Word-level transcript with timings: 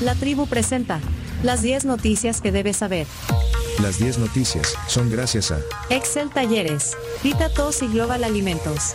La 0.00 0.14
tribu 0.14 0.46
presenta 0.46 0.98
las 1.42 1.60
10 1.60 1.84
noticias 1.84 2.40
que 2.40 2.52
debes 2.52 2.78
saber. 2.78 3.06
Las 3.82 3.98
10 3.98 4.18
noticias 4.18 4.74
son 4.86 5.10
gracias 5.10 5.50
a 5.50 5.58
Excel 5.90 6.30
Talleres, 6.30 6.96
Vita 7.22 7.52
Tos 7.52 7.82
y 7.82 7.88
Global 7.88 8.24
Alimentos. 8.24 8.94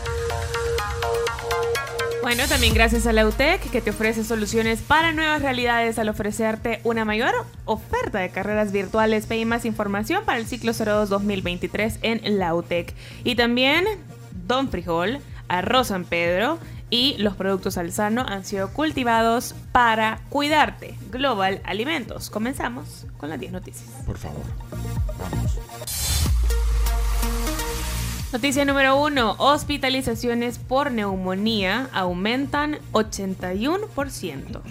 Bueno, 2.24 2.48
también 2.48 2.74
gracias 2.74 3.06
a 3.06 3.14
la 3.14 3.28
UTEC 3.28 3.70
que 3.70 3.82
te 3.82 3.92
ofrece 3.92 4.24
soluciones 4.24 4.82
para 4.82 5.12
nuevas 5.12 5.44
realidades 5.44 6.00
al 6.00 6.10
ofrecerte 6.10 6.82
una 6.84 7.06
mayor 7.06 7.36
oferta 7.66 8.18
de 8.18 8.30
carreras 8.32 8.72
virtuales. 8.72 9.28
Pedí 9.28 9.46
más 9.46 9.64
información 9.66 10.26
para 10.26 10.40
el 10.40 10.48
ciclo 10.48 10.74
02 10.74 11.10
2023 11.10 12.00
en 12.02 12.40
la 12.40 12.56
UTEC. 12.56 12.96
Y 13.24 13.36
también 13.36 13.86
Don 14.48 14.72
Frijol, 14.72 15.20
Arroz 15.48 15.90
San 15.90 16.04
Pedro 16.04 16.58
y 16.90 17.18
los 17.18 17.36
productos 17.36 17.78
Alzano 17.78 18.26
han 18.28 18.46
sido 18.46 18.72
cultivados 18.72 19.56
para 19.72 20.22
cuidarte. 20.30 20.98
Global 21.12 21.62
Alimentos. 21.64 22.30
Comenzamos 22.30 23.06
con 23.18 23.30
las 23.30 23.40
10 23.40 23.52
noticias. 23.52 23.90
Por 24.06 24.18
favor, 24.18 24.44
vamos. 25.20 25.60
Noticia 28.32 28.66
número 28.66 29.02
1. 29.02 29.36
Hospitalizaciones 29.38 30.60
por 30.60 30.92
neumonía 30.92 31.90
aumentan 31.94 32.78
81%. 32.92 34.62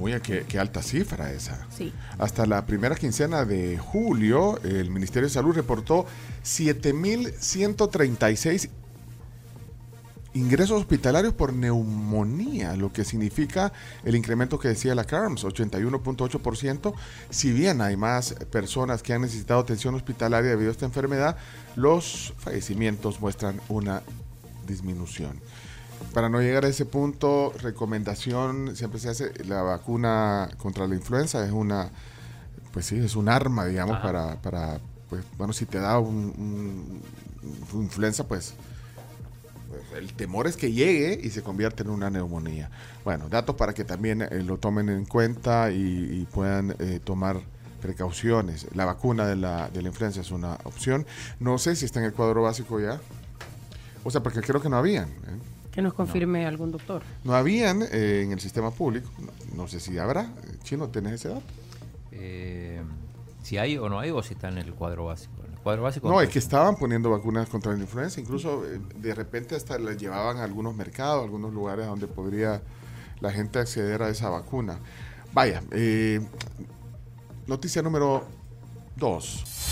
Oye, 0.00 0.20
qué, 0.22 0.44
qué 0.48 0.58
alta 0.58 0.82
cifra 0.82 1.30
esa. 1.30 1.66
Sí. 1.70 1.92
Hasta 2.18 2.46
la 2.46 2.66
primera 2.66 2.96
quincena 2.96 3.44
de 3.44 3.78
julio, 3.78 4.58
el 4.64 4.90
Ministerio 4.90 5.28
de 5.28 5.32
Salud 5.32 5.54
reportó 5.54 6.04
7.136 6.42 8.70
ingresos 10.34 10.80
hospitalarios 10.80 11.34
por 11.34 11.52
neumonía, 11.52 12.76
lo 12.76 12.92
que 12.92 13.04
significa 13.04 13.72
el 14.04 14.14
incremento 14.14 14.58
que 14.58 14.68
decía 14.68 14.94
la 14.94 15.04
CARMS, 15.04 15.44
81.8%. 15.44 16.94
Si 17.30 17.52
bien 17.52 17.80
hay 17.80 17.96
más 17.96 18.34
personas 18.50 19.02
que 19.02 19.12
han 19.12 19.22
necesitado 19.22 19.60
atención 19.60 19.94
hospitalaria 19.94 20.50
debido 20.50 20.70
a 20.70 20.72
esta 20.72 20.86
enfermedad, 20.86 21.36
los 21.76 22.32
fallecimientos 22.38 23.20
muestran 23.20 23.60
una 23.68 24.02
disminución. 24.66 25.40
Para 26.14 26.28
no 26.28 26.40
llegar 26.40 26.64
a 26.64 26.68
ese 26.68 26.86
punto, 26.86 27.52
recomendación 27.60 28.74
siempre 28.74 29.00
se 29.00 29.10
hace 29.10 29.44
la 29.44 29.62
vacuna 29.62 30.48
contra 30.56 30.86
la 30.86 30.94
influenza 30.94 31.44
es 31.44 31.52
una, 31.52 31.90
pues 32.72 32.86
sí, 32.86 32.96
es 32.98 33.16
un 33.16 33.28
arma, 33.28 33.66
digamos, 33.66 33.98
para, 33.98 34.40
para, 34.40 34.80
pues, 35.10 35.22
bueno, 35.36 35.52
si 35.52 35.66
te 35.66 35.78
da 35.78 35.98
un, 35.98 37.02
un 37.72 37.82
influenza, 37.82 38.26
pues 38.26 38.54
el 39.96 40.12
temor 40.14 40.46
es 40.46 40.56
que 40.56 40.72
llegue 40.72 41.18
y 41.22 41.30
se 41.30 41.42
convierta 41.42 41.82
en 41.82 41.90
una 41.90 42.10
neumonía. 42.10 42.70
Bueno, 43.04 43.28
datos 43.28 43.56
para 43.56 43.72
que 43.72 43.84
también 43.84 44.22
eh, 44.22 44.42
lo 44.44 44.58
tomen 44.58 44.88
en 44.88 45.04
cuenta 45.04 45.70
y, 45.70 45.76
y 45.76 46.28
puedan 46.32 46.74
eh, 46.78 47.00
tomar 47.02 47.40
precauciones. 47.80 48.66
La 48.74 48.84
vacuna 48.84 49.26
de 49.26 49.36
la, 49.36 49.68
de 49.70 49.82
la 49.82 49.88
influenza 49.88 50.20
es 50.20 50.30
una 50.30 50.58
opción. 50.64 51.06
No 51.38 51.58
sé 51.58 51.74
si 51.76 51.86
está 51.86 52.00
en 52.00 52.06
el 52.06 52.12
cuadro 52.12 52.42
básico 52.42 52.78
ya. 52.80 53.00
O 54.04 54.10
sea, 54.10 54.22
porque 54.22 54.40
creo 54.40 54.60
que 54.60 54.68
no 54.68 54.76
habían. 54.76 55.08
¿eh? 55.08 55.38
Que 55.72 55.82
nos 55.82 55.94
confirme 55.94 56.46
algún 56.46 56.72
doctor. 56.72 57.02
No 57.24 57.34
habían 57.34 57.82
eh, 57.82 58.22
en 58.24 58.32
el 58.32 58.40
sistema 58.40 58.70
público. 58.70 59.10
No, 59.18 59.32
no 59.56 59.68
sé 59.68 59.80
si 59.80 59.98
habrá. 59.98 60.32
Chino, 60.62 60.88
¿tenés 60.88 61.14
ese 61.14 61.28
dato? 61.28 61.42
Eh, 62.12 62.82
si 63.42 63.58
hay 63.58 63.78
o 63.78 63.88
no 63.88 63.98
hay 64.00 64.10
o 64.10 64.22
si 64.22 64.34
está 64.34 64.48
en 64.48 64.58
el 64.58 64.72
cuadro 64.74 65.06
básico. 65.06 65.32
Cuadro 65.62 65.82
básico 65.82 66.08
No, 66.08 66.20
es 66.20 66.30
que 66.30 66.38
estaban 66.38 66.76
poniendo 66.76 67.10
vacunas 67.10 67.48
contra 67.48 67.72
la 67.72 67.78
influenza, 67.78 68.20
incluso 68.20 68.64
eh, 68.66 68.80
de 68.96 69.14
repente 69.14 69.54
hasta 69.54 69.78
las 69.78 69.98
llevaban 69.98 70.38
a 70.38 70.44
algunos 70.44 70.74
mercados, 70.74 71.20
a 71.20 71.24
algunos 71.24 71.52
lugares 71.52 71.86
donde 71.86 72.06
podría 72.06 72.62
la 73.20 73.30
gente 73.30 73.58
acceder 73.58 74.02
a 74.02 74.08
esa 74.08 74.30
vacuna. 74.30 74.78
Vaya, 75.32 75.62
eh, 75.70 76.20
noticia 77.46 77.82
número 77.82 78.24
2. 78.96 79.69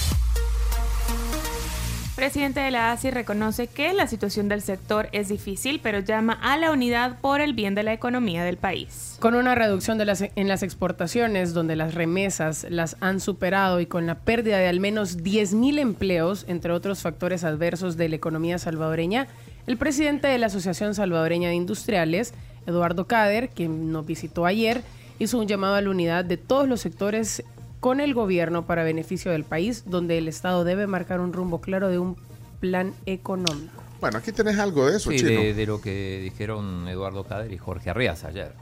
Presidente 2.29 2.61
de 2.61 2.71
la 2.71 2.93
ASI 2.93 3.11
reconoce 3.11 3.69
que 3.69 3.95
la 3.95 4.07
situación 4.07 4.51
del 4.51 4.61
sector 4.61 5.09
es 5.13 5.31
difícil, 5.31 5.81
pero 5.83 6.01
llama 6.01 6.35
a 6.43 6.59
la 6.59 6.73
unidad 6.73 7.19
por 7.23 7.41
el 7.41 7.55
bien 7.55 7.75
de 7.75 7.83
la 7.83 7.95
economía 7.95 8.45
del 8.45 8.59
país. 8.59 9.17
Con 9.19 9.35
una 9.35 9.55
reducción 9.55 9.99
en 9.99 10.49
las 10.49 10.63
exportaciones, 10.63 11.55
donde 11.55 11.75
las 11.75 11.95
remesas 11.95 12.67
las 12.69 12.99
han 13.01 13.21
superado 13.21 13.81
y 13.81 13.87
con 13.87 14.07
la 14.07 14.17
pérdida 14.17 14.59
de 14.59 14.69
al 14.69 14.79
menos 14.79 15.17
10.000 15.17 15.79
empleos, 15.79 16.45
entre 16.49 16.73
otros 16.73 17.01
factores 17.01 17.45
adversos 17.45 17.97
de 17.97 18.11
la 18.11 18.17
economía 18.17 18.59
salvadoreña, 18.59 19.27
el 19.67 19.79
presidente 19.79 20.29
de 20.29 20.37
la 20.37 20.49
Asociación 20.49 20.95
Salvadoreña 20.95 21.49
de 21.49 21.55
Industriales, 21.55 22.35
Eduardo 22.67 23.07
Cader, 23.07 23.49
quien 23.49 23.91
nos 23.91 24.05
visitó 24.05 24.45
ayer, 24.45 24.83
hizo 25.19 25.39
un 25.39 25.47
llamado 25.49 25.77
a 25.77 25.81
la 25.81 25.89
unidad 25.89 26.27
de 26.27 26.37
todos 26.37 26.69
los 26.69 26.83
sectores 26.83 27.43
con 27.81 28.01
el 28.01 28.15
gobierno 28.15 28.67
para 28.67 28.83
beneficio 28.85 29.31
del 29.33 29.45
país, 29.45 29.85
donde 29.87 30.19
el 30.19 30.29
Estado 30.29 30.65
debe 30.65 30.87
marcar 30.87 31.21
un 31.21 31.33
rumbo 31.33 31.61
claro 31.61 31.89
de 31.89 31.99
un 31.99 32.17
plan 32.61 32.93
económico. 33.07 33.83
Bueno, 34.01 34.19
aquí 34.19 34.33
tenés 34.33 34.59
algo 34.59 34.89
de 34.91 34.97
eso, 34.97 35.11
Sí, 35.11 35.19
Chino. 35.19 35.31
de, 35.31 35.55
de 35.55 35.67
lo 35.67 35.81
que 35.81 36.21
dijeron 36.23 36.87
Eduardo 36.89 37.25
Cader 37.25 37.53
y 37.53 37.59
Jorge 37.59 37.91
Arrias 37.91 38.25
ayer. 38.25 38.53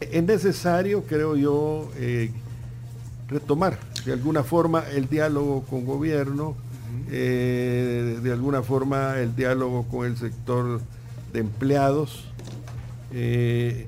Es 0.00 0.22
necesario, 0.24 1.04
creo 1.04 1.36
yo, 1.36 1.90
eh, 1.96 2.30
retomar 3.28 3.78
de 4.04 4.12
alguna 4.12 4.42
forma 4.42 4.84
el 4.92 5.08
diálogo 5.08 5.62
con 5.62 5.84
gobierno, 5.86 6.56
eh, 7.10 8.18
de 8.20 8.32
alguna 8.32 8.62
forma 8.62 9.18
el 9.20 9.36
diálogo 9.36 9.84
con 9.84 10.06
el 10.06 10.16
sector 10.16 10.80
de 11.32 11.38
empleados, 11.40 12.24
eh, 13.12 13.86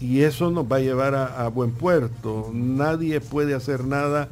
y, 0.00 0.22
eso 0.22 0.50
nos 0.50 0.70
va 0.70 0.76
a 0.76 0.80
llevar 0.80 1.14
a, 1.14 1.48
buen 1.48 1.72
puerto. 1.72 2.50
Nadie 2.52 3.20
puede 3.20 3.54
hacer 3.54 3.84
nada 3.84 4.28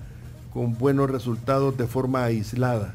con 0.52 0.76
buenos 0.78 1.10
resultados 1.10 1.76
de 1.76 1.86
forma 1.86 2.24
aislada. 2.24 2.94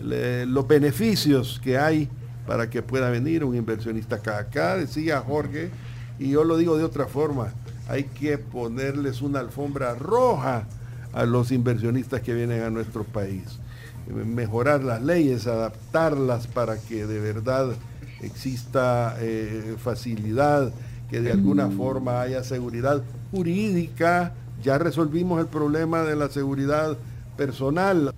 Los 0.00 0.66
beneficios 0.66 1.60
que 1.62 1.78
hay 1.78 2.08
para 2.46 2.70
que 2.70 2.82
pueda 2.82 3.10
venir 3.10 3.44
un 3.44 3.54
inversionista 3.54 4.16
acá. 4.16 4.38
Acá 4.38 4.76
decía 4.76 5.20
Jorge, 5.20 5.70
y 6.18 6.30
yo 6.30 6.44
lo 6.44 6.56
digo 6.56 6.78
de 6.78 6.84
otra 6.84 7.06
forma, 7.06 7.52
hay 7.88 8.04
que 8.04 8.38
ponerles 8.38 9.22
una 9.22 9.40
alfombra 9.40 9.94
roja 9.94 10.66
a 11.12 11.24
los 11.24 11.52
inversionistas 11.52 12.20
que 12.20 12.34
vienen 12.34 12.62
a 12.62 12.70
nuestro 12.70 13.04
país. 13.04 13.58
Mejorar 14.06 14.82
las 14.82 15.02
leyes, 15.02 15.46
adaptarlas 15.46 16.46
para 16.46 16.78
que 16.78 17.06
de 17.06 17.20
verdad 17.20 17.74
exista 18.22 19.16
eh, 19.20 19.76
facilidad, 19.78 20.72
que 21.10 21.20
de 21.20 21.32
alguna 21.32 21.68
forma 21.70 22.20
haya 22.20 22.44
seguridad 22.44 23.02
jurídica. 23.30 24.34
Ya 24.62 24.78
resolvimos 24.78 25.40
el 25.40 25.46
problema 25.46 26.02
de 26.02 26.16
la 26.16 26.28
seguridad 26.28 26.96
personal. 27.36 28.12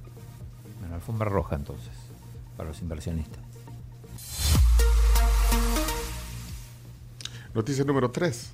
Bueno, 0.81 0.95
alfombra 0.95 1.29
roja 1.29 1.57
entonces, 1.57 1.91
para 2.57 2.71
los 2.71 2.81
inversionistas. 2.81 3.41
Noticia 7.55 7.85
número 7.85 8.11
3. 8.11 8.53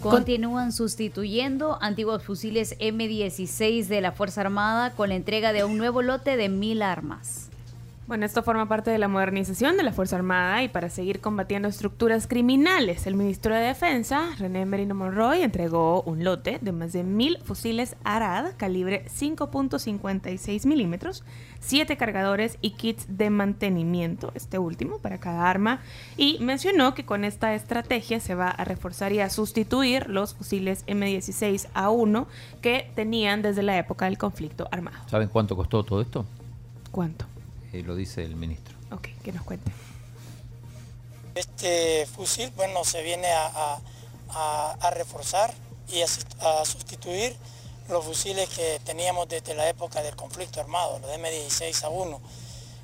Continúan 0.00 0.72
sustituyendo 0.72 1.78
antiguos 1.80 2.22
fusiles 2.22 2.78
M16 2.78 3.86
de 3.86 4.00
la 4.00 4.12
Fuerza 4.12 4.42
Armada 4.42 4.92
con 4.92 5.08
la 5.08 5.14
entrega 5.14 5.52
de 5.52 5.64
un 5.64 5.78
nuevo 5.78 6.02
lote 6.02 6.36
de 6.36 6.48
mil 6.48 6.82
armas. 6.82 7.48
Bueno, 8.06 8.26
esto 8.26 8.42
forma 8.42 8.68
parte 8.68 8.90
de 8.90 8.98
la 8.98 9.08
modernización 9.08 9.78
de 9.78 9.82
la 9.82 9.90
Fuerza 9.90 10.16
Armada 10.16 10.62
y 10.62 10.68
para 10.68 10.90
seguir 10.90 11.22
combatiendo 11.22 11.68
estructuras 11.68 12.26
criminales, 12.26 13.06
el 13.06 13.14
ministro 13.14 13.54
de 13.54 13.62
Defensa, 13.62 14.28
René 14.38 14.66
Merino 14.66 14.94
Monroy, 14.94 15.40
entregó 15.40 16.02
un 16.02 16.22
lote 16.22 16.58
de 16.60 16.72
más 16.72 16.92
de 16.92 17.02
mil 17.02 17.38
fusiles 17.38 17.96
Arad 18.04 18.56
calibre 18.58 19.06
5.56 19.06 20.66
milímetros, 20.66 21.24
siete 21.60 21.96
cargadores 21.96 22.58
y 22.60 22.72
kits 22.72 23.06
de 23.08 23.30
mantenimiento, 23.30 24.32
este 24.34 24.58
último 24.58 24.98
para 24.98 25.18
cada 25.18 25.48
arma, 25.48 25.80
y 26.18 26.36
mencionó 26.40 26.92
que 26.92 27.06
con 27.06 27.24
esta 27.24 27.54
estrategia 27.54 28.20
se 28.20 28.34
va 28.34 28.50
a 28.50 28.66
reforzar 28.66 29.12
y 29.14 29.20
a 29.20 29.30
sustituir 29.30 30.10
los 30.10 30.34
fusiles 30.34 30.84
M16A1 30.84 32.26
que 32.60 32.90
tenían 32.94 33.40
desde 33.40 33.62
la 33.62 33.78
época 33.78 34.04
del 34.04 34.18
conflicto 34.18 34.68
armado. 34.70 35.08
¿Saben 35.08 35.28
cuánto 35.28 35.56
costó 35.56 35.82
todo 35.84 36.02
esto? 36.02 36.26
¿Cuánto? 36.90 37.24
Eh, 37.74 37.82
lo 37.82 37.96
dice 37.96 38.22
el 38.22 38.36
ministro. 38.36 38.76
Ok, 38.92 39.08
que 39.24 39.32
nos 39.32 39.42
cuente. 39.44 39.72
Este 41.34 42.06
fusil, 42.06 42.52
bueno, 42.54 42.84
se 42.84 43.02
viene 43.02 43.26
a, 43.32 43.46
a- 43.46 43.80
a- 44.30 44.76
a 44.80 44.90
reforzar 44.90 45.52
y 45.88 46.00
a, 46.02 46.06
sus- 46.06 46.24
a 46.40 46.64
sustituir 46.64 47.36
los 47.88 48.04
fusiles 48.04 48.48
que 48.50 48.80
teníamos 48.84 49.28
desde 49.28 49.54
la 49.54 49.68
época 49.68 50.02
del 50.02 50.14
conflicto 50.14 50.60
armado, 50.60 51.00
los 51.00 51.10
M16 51.10 51.82
a 51.82 51.88
1. 51.88 52.20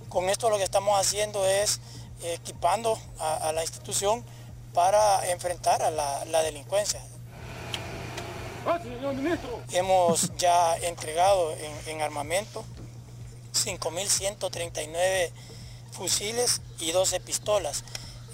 Con 0.09 0.29
esto 0.29 0.51
lo 0.51 0.59
que 0.59 0.65
estamos 0.65 0.99
haciendo 0.99 1.47
es 1.47 1.79
equipando 2.25 2.99
a, 3.21 3.49
a 3.49 3.53
la 3.53 3.63
institución 3.63 4.25
para 4.75 5.31
enfrentar 5.31 5.83
a 5.83 5.91
la, 5.93 6.25
la 6.25 6.43
delincuencia. 6.43 7.01
Hemos 9.73 10.37
ya 10.37 10.77
entregado 10.79 11.53
en, 11.53 11.73
en 11.87 12.03
armamento 12.03 12.65
5.139 13.53 15.31
fusiles 15.93 16.61
y 16.79 16.93
12 16.93 17.21
pistolas. 17.21 17.85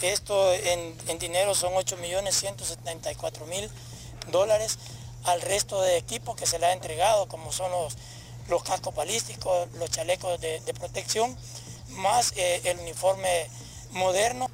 Esto 0.03 0.53
en, 0.53 0.95
en 1.09 1.19
dinero 1.19 1.55
son 1.55 1.73
8.174.000 1.75 3.69
dólares 4.31 4.79
al 5.25 5.41
resto 5.41 5.81
de 5.83 5.97
equipos 5.97 6.37
que 6.37 6.47
se 6.47 6.59
le 6.59 6.67
ha 6.67 6.73
entregado, 6.73 7.27
como 7.29 7.51
son 7.53 7.71
los, 7.71 7.97
los 8.49 8.63
cascos 8.63 8.95
balísticos, 8.95 9.69
los 9.79 9.91
chalecos 9.91 10.41
de, 10.41 10.61
de 10.61 10.75
protección, 10.75 11.35
más 11.91 12.33
eh, 12.37 12.61
el 12.65 12.79
uniforme 12.81 13.49
moderno. 13.93 14.49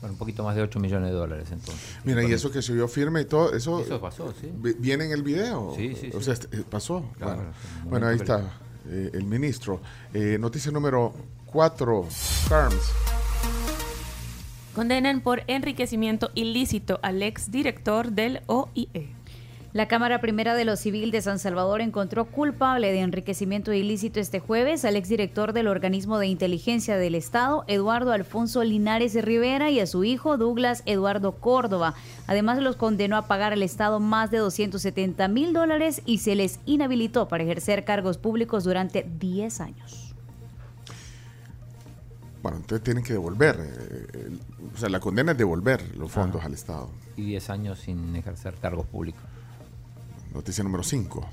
Bueno, 0.00 0.12
un 0.14 0.18
poquito 0.18 0.42
más 0.42 0.54
de 0.56 0.62
8 0.62 0.78
millones 0.80 1.10
de 1.10 1.16
dólares 1.16 1.48
entonces. 1.52 1.82
Mira, 2.04 2.22
y 2.24 2.32
eso 2.32 2.50
que 2.50 2.60
se 2.60 2.72
vio 2.72 2.88
firme 2.88 3.20
y 3.20 3.24
todo, 3.24 3.54
eso, 3.56 3.80
Eso 3.80 4.00
pasó, 4.00 4.32
sí. 4.40 4.50
vi- 4.52 4.74
viene 4.78 5.04
en 5.06 5.12
el 5.12 5.22
video. 5.22 5.74
Sí, 5.76 5.96
sí, 5.98 6.10
O 6.14 6.18
sí. 6.18 6.24
sea, 6.24 6.34
este- 6.34 6.48
pasó. 6.64 7.04
Claro, 7.18 7.52
bueno, 7.84 8.08
ahí 8.08 8.16
está 8.16 8.60
eh, 8.88 9.10
el 9.12 9.24
ministro. 9.24 9.80
Eh, 10.12 10.36
noticia 10.38 10.70
número 10.70 11.14
4, 11.46 12.06
Carms. 12.48 12.92
Condenan 14.74 15.20
por 15.20 15.42
enriquecimiento 15.48 16.30
ilícito 16.34 16.98
al 17.02 17.22
exdirector 17.22 18.12
del. 18.12 18.40
OIE. 18.46 19.21
La 19.72 19.88
Cámara 19.88 20.20
Primera 20.20 20.54
de 20.54 20.66
lo 20.66 20.76
Civil 20.76 21.10
de 21.12 21.22
San 21.22 21.38
Salvador 21.38 21.80
encontró 21.80 22.26
culpable 22.26 22.92
de 22.92 23.00
enriquecimiento 23.00 23.72
ilícito 23.72 24.20
este 24.20 24.38
jueves 24.38 24.84
al 24.84 24.96
exdirector 24.96 25.54
del 25.54 25.66
organismo 25.66 26.18
de 26.18 26.26
inteligencia 26.26 26.98
del 26.98 27.14
Estado, 27.14 27.64
Eduardo 27.68 28.12
Alfonso 28.12 28.62
Linares 28.64 29.14
Rivera, 29.24 29.70
y 29.70 29.80
a 29.80 29.86
su 29.86 30.04
hijo, 30.04 30.36
Douglas 30.36 30.82
Eduardo 30.84 31.32
Córdoba. 31.36 31.94
Además, 32.26 32.58
los 32.58 32.76
condenó 32.76 33.16
a 33.16 33.26
pagar 33.28 33.54
al 33.54 33.62
Estado 33.62 33.98
más 33.98 34.30
de 34.30 34.38
270 34.38 35.26
mil 35.28 35.54
dólares 35.54 36.02
y 36.04 36.18
se 36.18 36.34
les 36.34 36.60
inhabilitó 36.66 37.28
para 37.28 37.44
ejercer 37.44 37.86
cargos 37.86 38.18
públicos 38.18 38.64
durante 38.64 39.08
10 39.20 39.58
años. 39.62 40.14
Bueno, 42.42 42.58
entonces 42.58 42.84
tienen 42.84 43.04
que 43.04 43.14
devolver. 43.14 43.56
eh, 43.58 44.06
el- 44.26 44.40
o 44.74 44.76
sea, 44.76 44.90
la 44.90 45.00
condena 45.00 45.32
es 45.32 45.38
devolver 45.38 45.96
los 45.96 46.12
fondos 46.12 46.44
al 46.44 46.52
Estado. 46.52 46.90
Y 47.16 47.22
10 47.22 47.48
años 47.48 47.78
sin 47.78 48.14
ejercer 48.16 48.52
cargos 48.60 48.86
públicos. 48.86 49.22
Noticia 50.34 50.64
número 50.64 50.82
5. 50.82 51.28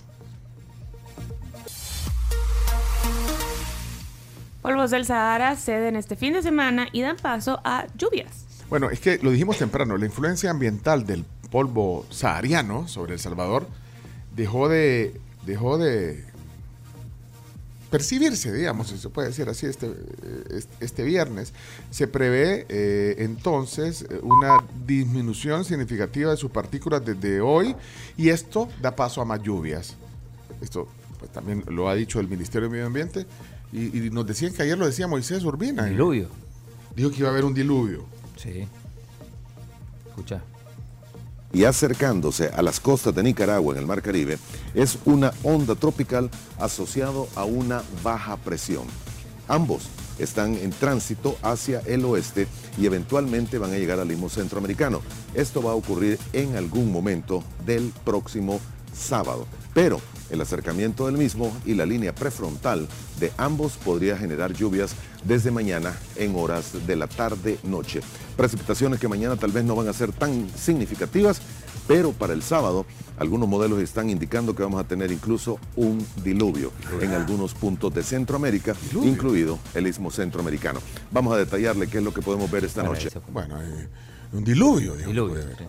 Polvos 4.62 4.92
del 4.92 5.06
Sahara 5.06 5.56
ceden 5.56 5.96
este 5.96 6.16
fin 6.16 6.34
de 6.34 6.42
semana 6.42 6.88
y 6.92 7.02
dan 7.02 7.16
paso 7.16 7.62
a 7.64 7.88
lluvias. 7.96 8.46
Bueno, 8.70 8.90
es 8.90 9.00
que 9.00 9.18
lo 9.20 9.32
dijimos 9.32 9.58
temprano, 9.58 9.98
la 9.98 10.06
influencia 10.06 10.52
ambiental 10.52 11.06
del 11.06 11.26
polvo 11.50 12.06
sahariano 12.10 12.88
sobre 12.88 13.14
El 13.14 13.20
Salvador 13.20 13.68
dejó 14.36 14.70
de, 14.70 15.20
dejó 15.46 15.78
de 15.78 16.26
percibirse, 17.90 18.54
digamos, 18.54 18.88
si 18.88 18.98
se 18.98 19.10
puede 19.10 19.30
decir 19.30 19.50
así, 19.50 19.66
este, 19.66 19.88
eh, 19.88 20.62
este 20.80 21.04
viernes. 21.04 21.54
Se 21.90 22.08
prevé 22.08 22.66
eh, 22.70 23.16
entonces 23.20 24.06
eh, 24.10 24.20
una 24.22 24.64
disminución 24.86 25.66
significativa 25.66 26.32
de 26.32 26.38
sus 26.38 26.52
partículas 26.52 27.04
desde 27.04 27.42
hoy 27.42 27.76
y 28.18 28.30
esto 28.30 28.70
da 28.82 28.96
paso 28.96 29.22
a 29.22 29.26
más 29.26 29.42
lluvias. 29.42 29.96
Esto 30.62 30.88
pues, 31.20 31.32
también 31.32 31.64
lo 31.68 31.90
ha 31.90 31.96
dicho 31.96 32.20
el 32.20 32.28
Ministerio 32.28 32.68
de 32.68 32.74
Medio 32.74 32.86
Ambiente 32.86 33.26
y, 33.72 34.06
y 34.06 34.10
nos 34.10 34.26
decían 34.26 34.54
que 34.54 34.64
ayer 34.64 34.78
lo 34.78 34.86
decía 34.86 35.08
Moisés 35.08 35.44
Urbina. 35.44 35.86
Diluvio. 35.86 36.30
Dijo 36.96 37.12
que 37.12 37.18
iba 37.20 37.30
a 37.30 37.32
haber 37.32 37.46
un 37.46 37.54
diluvio. 37.54 38.06
Sí. 38.36 38.68
Escucha. 40.10 40.42
Y 41.52 41.64
acercándose 41.64 42.50
a 42.50 42.62
las 42.62 42.80
costas 42.80 43.16
de 43.16 43.24
Nicaragua 43.24 43.74
en 43.74 43.80
el 43.80 43.88
Mar 43.88 44.02
Caribe 44.02 44.38
es 44.74 44.98
una 45.06 45.34
onda 45.44 45.76
tropical 45.76 46.30
asociado 46.60 47.28
a 47.36 47.44
una 47.44 47.84
baja 48.04 48.38
presión. 48.38 48.84
Ambos 49.48 49.90
están 50.20 50.56
en 50.56 50.72
tránsito 50.72 51.38
hacia 51.42 51.80
el 51.82 52.06
oeste 52.06 52.48
y 52.78 52.86
eventualmente 52.86 53.58
van 53.58 53.74
a 53.74 53.78
llegar 53.78 54.00
al 54.00 54.12
istmo 54.12 54.30
centroamericano. 54.30 55.02
Esto 55.34 55.64
va 55.64 55.72
a 55.72 55.76
ocurrir 55.76 56.20
en 56.34 56.56
algún 56.56 56.92
momento 56.92 57.44
del 57.66 57.94
próximo 58.04 58.60
sábado. 58.94 59.48
Pero 59.74 60.02
el 60.30 60.42
acercamiento 60.42 61.06
del 61.06 61.18
mismo 61.18 61.56
y 61.66 61.74
la 61.74 61.86
línea 61.86 62.14
prefrontal 62.14 62.88
de 63.20 63.32
ambos 63.38 63.74
podría 63.74 64.18
generar 64.18 64.54
lluvias 64.54 64.92
desde 65.24 65.52
mañana 65.52 65.94
en 66.16 66.36
horas 66.36 66.86
de 66.88 66.96
la 66.96 67.08
tarde-noche. 67.08 68.02
Precipitaciones 68.38 69.00
que 69.00 69.08
mañana 69.08 69.36
tal 69.36 69.52
vez 69.52 69.64
no 69.64 69.76
van 69.76 69.88
a 69.88 69.94
ser 69.94 70.12
tan 70.12 70.50
significativas, 70.58 71.42
pero 71.88 72.14
para 72.14 72.34
el 72.34 72.44
sábado 72.44 72.86
algunos 73.18 73.50
modelos 73.50 73.80
están 73.80 74.10
indicando 74.10 74.56
que 74.56 74.64
vamos 74.64 74.80
a 74.80 74.88
tener 74.88 75.12
incluso 75.12 75.60
un 75.76 76.06
diluvio 76.24 76.72
en 77.02 77.12
algunos 77.12 77.54
puntos 77.54 77.94
de 77.94 78.04
Centroamérica, 78.04 78.76
incluido 79.04 79.60
el 79.74 79.88
istmo 79.88 80.10
centroamericano. 80.12 80.80
Vamos 81.12 81.34
a 81.34 81.38
detallarle 81.38 81.88
qué 81.88 81.98
es 81.98 82.04
lo 82.04 82.14
que 82.14 82.22
podemos 82.22 82.50
ver 82.50 82.64
esta 82.66 82.82
Bueno, 82.82 82.94
noche. 82.96 83.08
eso 83.10 83.22
Bueno, 83.30 83.62
eh, 83.62 83.88
un 84.34 84.44
diluvio, 84.44 84.96
dijo. 84.96 85.10
Diluvio, 85.10 85.42
sí. 85.42 85.64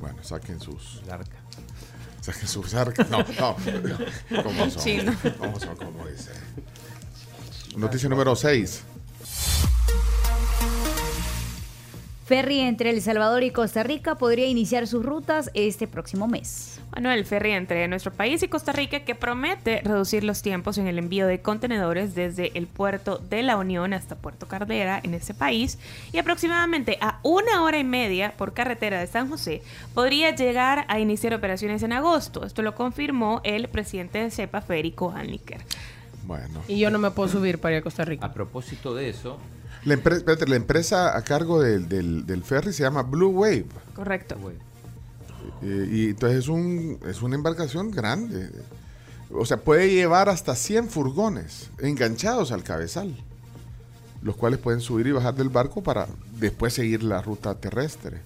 Bueno, 0.00 0.18
saquen 0.22 0.60
sus. 0.60 1.00
El 1.04 1.12
arca. 1.12 1.36
Saquen 2.24 2.48
sus 2.48 2.72
arcas. 2.72 3.10
No, 3.10 3.18
no. 3.38 4.42
¿Cómo 4.42 4.70
son? 4.70 4.82
Chino. 4.82 5.12
¿Cómo 5.38 5.60
son? 5.60 5.76
¿Cómo 5.76 6.06
dice? 6.06 6.30
Noticia 7.76 8.08
número 8.08 8.34
6. 8.34 8.82
Ferry 12.24 12.60
entre 12.60 12.88
El 12.88 13.02
Salvador 13.02 13.42
y 13.42 13.50
Costa 13.50 13.82
Rica 13.82 14.14
podría 14.14 14.46
iniciar 14.46 14.86
sus 14.86 15.04
rutas 15.04 15.50
este 15.52 15.86
próximo 15.86 16.26
mes. 16.26 16.80
Bueno, 16.90 17.10
el 17.10 17.26
ferry 17.26 17.50
entre 17.50 17.86
nuestro 17.86 18.12
país 18.12 18.42
y 18.42 18.48
Costa 18.48 18.72
Rica 18.72 19.00
que 19.00 19.14
promete 19.14 19.82
reducir 19.84 20.24
los 20.24 20.40
tiempos 20.40 20.78
en 20.78 20.86
el 20.86 20.98
envío 20.98 21.26
de 21.26 21.42
contenedores 21.42 22.14
desde 22.14 22.56
el 22.56 22.66
puerto 22.66 23.18
de 23.18 23.42
la 23.42 23.58
Unión 23.58 23.92
hasta 23.92 24.16
Puerto 24.16 24.48
Cardera 24.48 25.00
en 25.02 25.12
ese 25.12 25.34
país 25.34 25.78
y 26.14 26.18
aproximadamente 26.18 26.96
a 27.02 27.18
una 27.22 27.62
hora 27.62 27.78
y 27.78 27.84
media 27.84 28.32
por 28.38 28.54
carretera 28.54 29.00
de 29.00 29.06
San 29.06 29.28
José 29.28 29.60
podría 29.92 30.34
llegar 30.34 30.86
a 30.88 31.00
iniciar 31.00 31.34
operaciones 31.34 31.82
en 31.82 31.92
agosto. 31.92 32.46
Esto 32.46 32.62
lo 32.62 32.74
confirmó 32.74 33.42
el 33.44 33.68
presidente 33.68 34.16
de 34.16 34.30
CEPA, 34.30 34.62
Federico 34.62 35.10
Hanliker. 35.10 35.60
Bueno. 36.26 36.62
Y 36.68 36.78
yo 36.78 36.90
no 36.90 36.98
me 36.98 37.10
puedo 37.10 37.28
subir 37.28 37.60
para 37.60 37.74
ir 37.74 37.80
a 37.80 37.82
Costa 37.82 38.06
Rica. 38.06 38.24
A 38.24 38.32
propósito 38.32 38.94
de 38.94 39.10
eso, 39.10 39.38
La, 39.84 39.94
empre- 39.96 40.16
espérate, 40.16 40.46
la 40.46 40.56
empresa 40.56 41.16
a 41.16 41.22
cargo 41.22 41.60
del, 41.60 41.88
del- 41.88 42.24
del 42.26 42.42
ferry 42.42 42.72
se 42.72 42.82
llama 42.82 43.02
Blue 43.02 43.28
Wave. 43.30 43.66
Correcto. 43.94 44.36
güey, 44.40 44.56
Eh, 45.62 45.88
y 45.92 46.08
entonces 46.10 46.38
es, 46.40 46.48
un, 46.48 46.98
es 47.06 47.20
una 47.22 47.34
embarcación 47.36 47.90
grande. 47.90 48.50
O 49.30 49.44
sea, 49.44 49.58
puede 49.58 49.90
llevar 49.92 50.28
hasta 50.28 50.54
100 50.54 50.88
furgones 50.88 51.70
enganchados 51.80 52.50
al 52.52 52.62
cabezal, 52.62 53.14
los 54.22 54.36
cuales 54.36 54.58
pueden 54.58 54.80
subir 54.80 55.06
y 55.06 55.12
bajar 55.12 55.34
del 55.34 55.48
barco 55.50 55.82
para 55.82 56.06
después 56.38 56.72
seguir 56.72 57.02
la 57.02 57.20
ruta 57.20 57.54
terrestre. 57.54 58.18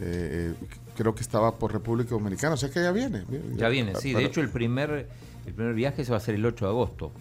Eh, 0.00 0.54
creo 0.96 1.14
que 1.14 1.20
estaba 1.22 1.54
por 1.56 1.72
República 1.72 2.10
Dominicana, 2.10 2.54
o 2.54 2.56
sea 2.56 2.70
que 2.70 2.82
ya 2.82 2.92
viene. 2.92 3.24
ya 3.56 3.68
viene, 3.68 3.94
sí. 3.96 4.12
De 4.14 4.24
hecho, 4.24 4.40
el 4.40 4.48
primer, 4.48 5.08
el 5.46 5.54
primer 5.54 5.74
viaje 5.74 6.04
se 6.04 6.10
va 6.10 6.16
a 6.16 6.20
hacer 6.20 6.34
el 6.34 6.44
8 6.46 6.64
de 6.64 6.70
agosto. 6.70 7.12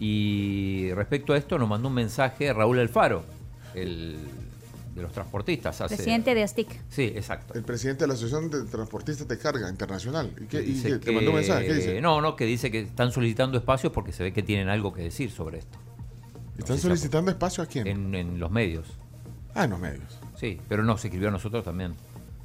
Y 0.00 0.90
respecto 0.94 1.32
a 1.32 1.36
esto, 1.36 1.58
nos 1.58 1.68
mandó 1.68 1.88
un 1.88 1.94
mensaje 1.94 2.52
Raúl 2.52 2.78
Alfaro, 2.78 3.24
el 3.74 4.16
de 4.94 5.02
los 5.02 5.12
transportistas. 5.12 5.80
hace- 5.80 5.96
Presidente 5.96 6.34
de 6.34 6.42
ASTIC. 6.44 6.68
Sí, 6.88 7.02
exacto. 7.16 7.54
El 7.54 7.62
presidente 7.64 8.04
de 8.04 8.08
la 8.08 8.14
Asociación 8.14 8.48
de 8.50 8.64
Transportistas 8.64 9.26
de 9.26 9.38
Carga 9.38 9.68
Internacional. 9.68 10.32
¿Y 10.40 10.46
qué? 10.46 10.62
¿Te 10.98 11.10
mandó 11.12 11.30
un 11.30 11.36
mensaje? 11.36 11.66
¿Qué 11.66 11.74
dice? 11.74 12.00
No, 12.00 12.20
no, 12.20 12.36
que 12.36 12.44
dice 12.44 12.70
que 12.70 12.80
están 12.80 13.10
solicitando 13.10 13.58
espacios 13.58 13.92
porque 13.92 14.12
se 14.12 14.22
ve 14.22 14.32
que 14.32 14.42
tienen 14.42 14.68
algo 14.68 14.92
que 14.92 15.02
decir 15.02 15.30
sobre 15.30 15.58
esto. 15.58 15.78
¿Están 16.58 16.78
solicitando 16.78 17.30
espacio 17.32 17.64
a 17.64 17.66
quién? 17.66 17.86
En, 17.88 18.14
en 18.14 18.38
los 18.38 18.50
medios. 18.52 18.86
Ah, 19.54 19.64
en 19.64 19.70
los 19.70 19.80
medios. 19.80 20.18
Sí, 20.36 20.60
pero 20.68 20.84
no, 20.84 20.96
se 20.96 21.08
escribió 21.08 21.28
a 21.28 21.32
nosotros 21.32 21.64
también. 21.64 21.94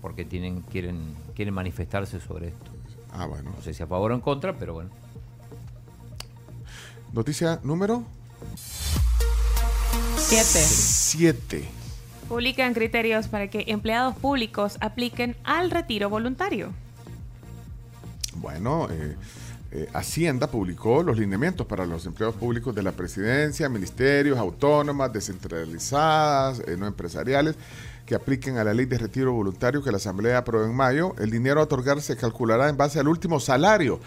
Porque 0.01 0.25
tienen, 0.25 0.62
quieren, 0.62 1.13
quieren 1.36 1.53
manifestarse 1.53 2.20
sobre 2.20 2.48
esto. 2.48 2.72
Ah, 3.12 3.25
bueno. 3.27 3.51
No 3.56 3.62
sé 3.62 3.74
si 3.74 3.84
a 3.84 3.88
favor 3.88 4.12
o 4.12 4.15
en 4.15 4.22
contra, 4.22 4.58
pero 4.58 4.74
bueno. 4.74 4.89
Noticia 7.13 7.60
número 7.63 8.04
Siete. 10.18 10.60
7. 10.60 11.70
Publican 12.28 12.75
criterios 12.75 13.28
para 13.28 13.50
que 13.50 13.66
empleados 13.68 14.16
públicos 14.16 14.78
apliquen 14.80 15.36
al 15.44 15.72
retiro 15.72 16.08
voluntario. 16.08 16.72
Bueno, 18.36 18.88
eh, 18.92 19.16
eh, 19.72 19.88
Hacienda 19.94 20.46
publicó 20.46 21.01
los 21.01 21.18
lineamientos 21.18 21.66
para 21.66 21.88
los 21.88 22.06
empleados 22.06 22.36
públicos 22.36 22.75
de 22.75 22.84
la 22.84 22.92
presidencia, 22.92 23.68
ministerios, 23.70 24.38
autónomas, 24.38 25.12
descentralizadas, 25.12 26.60
eh, 26.68 26.78
no 26.78 26.86
empresariales, 26.86 27.56
que 28.06 28.13
apliquen 28.13 28.58
a 28.58 28.63
la 28.63 28.75
ley 28.75 28.86
de 28.86 29.00
retiro 29.00 29.34
voluntario 29.34 29.84
que 29.84 29.89
la 29.89 29.98
Asamblea 29.98 30.38
aprobó 30.38 30.66
en 30.66 30.75
mayo. 30.75 31.16
El 31.18 31.32
dinero 31.32 31.60
a 31.60 31.63
otorgar 31.63 32.01
se 32.01 32.16
calculará 32.16 32.70
en 32.70 32.78
base 32.78 33.00
al 33.00 33.08
último 33.08 33.39
salario. 33.39 34.00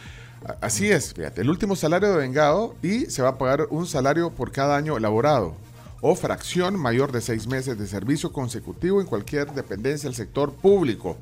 Así 0.61 0.91
es, 0.91 1.15
fíjate, 1.15 1.41
el 1.43 1.51
último 1.51 1.77
salario 1.77 2.11
de 2.11 2.17
vengado 2.17 2.75
y 2.83 3.07
se 3.07 3.23
va 3.23 3.31
a 3.31 3.39
pagar 3.39 3.67
un 3.71 3.87
salario 3.87 4.31
por 4.31 4.51
cada 4.51 4.77
año 4.77 4.97
elaborado 4.97 5.55
o 6.01 6.17
fracción 6.17 6.79
mayor 6.79 7.13
de 7.13 7.21
seis 7.21 7.47
meses 7.47 7.79
de 7.79 7.87
servicio 7.87 8.33
consecutivo 8.33 9.01
en 9.01 9.07
cualquier 9.07 9.53
dependencia 9.53 10.09
del 10.09 10.17
sector 10.17 10.53
público. 10.53 11.17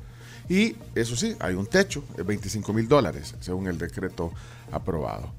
Y 0.49 0.75
eso 0.95 1.15
sí, 1.17 1.37
hay 1.39 1.55
un 1.55 1.67
techo 1.67 2.03
de 2.17 2.23
25 2.23 2.73
mil 2.73 2.89
dólares, 2.89 3.35
según 3.41 3.69
el 3.69 3.79
decreto 3.79 4.33
aprobado. 4.73 5.31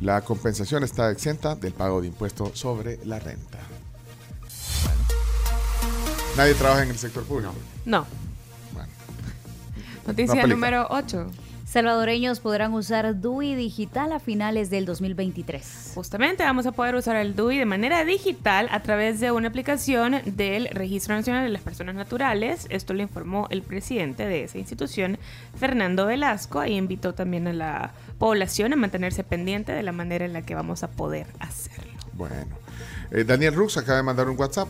La 0.00 0.20
compensación 0.22 0.82
está 0.82 1.10
exenta 1.10 1.54
del 1.54 1.72
pago 1.72 2.00
de 2.00 2.08
impuestos 2.08 2.58
sobre 2.58 2.98
la 3.06 3.20
renta. 3.20 3.58
Nadie 6.36 6.54
trabaja 6.54 6.82
en 6.82 6.90
el 6.90 6.98
sector 6.98 7.24
público. 7.24 7.52
No. 7.84 8.04
Bueno. 8.72 8.88
Noticia 10.06 10.42
No 10.42 10.48
número 10.48 10.86
8. 10.90 11.30
Salvadoreños 11.68 12.40
podrán 12.40 12.72
usar 12.72 13.20
DUI 13.20 13.54
digital 13.54 14.12
a 14.12 14.20
finales 14.20 14.70
del 14.70 14.86
2023. 14.86 15.92
Justamente 15.94 16.42
vamos 16.42 16.64
a 16.64 16.72
poder 16.72 16.94
usar 16.94 17.16
el 17.16 17.36
DUI 17.36 17.58
de 17.58 17.66
manera 17.66 18.06
digital 18.06 18.68
a 18.70 18.80
través 18.80 19.20
de 19.20 19.32
una 19.32 19.48
aplicación 19.48 20.16
del 20.24 20.68
Registro 20.68 21.14
Nacional 21.14 21.44
de 21.44 21.50
las 21.50 21.60
Personas 21.60 21.94
Naturales. 21.94 22.66
Esto 22.70 22.94
lo 22.94 23.02
informó 23.02 23.48
el 23.50 23.60
presidente 23.60 24.24
de 24.24 24.44
esa 24.44 24.56
institución, 24.56 25.18
Fernando 25.56 26.06
Velasco, 26.06 26.64
y 26.64 26.72
invitó 26.72 27.12
también 27.12 27.46
a 27.48 27.52
la 27.52 27.92
población 28.16 28.72
a 28.72 28.76
mantenerse 28.76 29.22
pendiente 29.22 29.72
de 29.72 29.82
la 29.82 29.92
manera 29.92 30.24
en 30.24 30.32
la 30.32 30.40
que 30.40 30.54
vamos 30.54 30.82
a 30.82 30.88
poder 30.88 31.26
hacerlo. 31.38 31.92
Bueno. 32.14 32.56
Eh, 33.10 33.24
Daniel 33.24 33.54
Rux 33.54 33.76
acaba 33.76 33.98
de 33.98 34.04
mandar 34.04 34.30
un 34.30 34.38
WhatsApp 34.38 34.68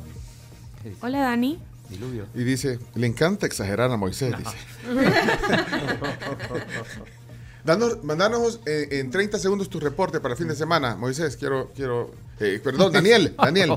Hola 1.01 1.21
Dani. 1.21 1.59
Diluvio. 1.89 2.27
y 2.35 2.45
dice, 2.45 2.79
le 2.95 3.07
encanta 3.07 3.47
exagerar 3.47 3.91
a 3.91 3.97
Moisés, 3.97 4.35
dice. 4.37 4.57
Danos, 7.65 8.03
mandanos 8.05 8.61
eh, 8.67 8.89
en 8.93 9.11
30 9.11 9.39
segundos 9.39 9.69
tu 9.69 9.79
reporte 9.81 10.21
para 10.21 10.33
el 10.33 10.39
fin 10.39 10.49
de 10.49 10.55
semana. 10.55 10.97
Moisés, 10.97 11.37
quiero, 11.37 11.71
quiero, 11.75 12.13
eh, 12.41 12.61
perdón, 12.63 12.93
Daniel, 12.93 13.35
Daniel. 13.43 13.77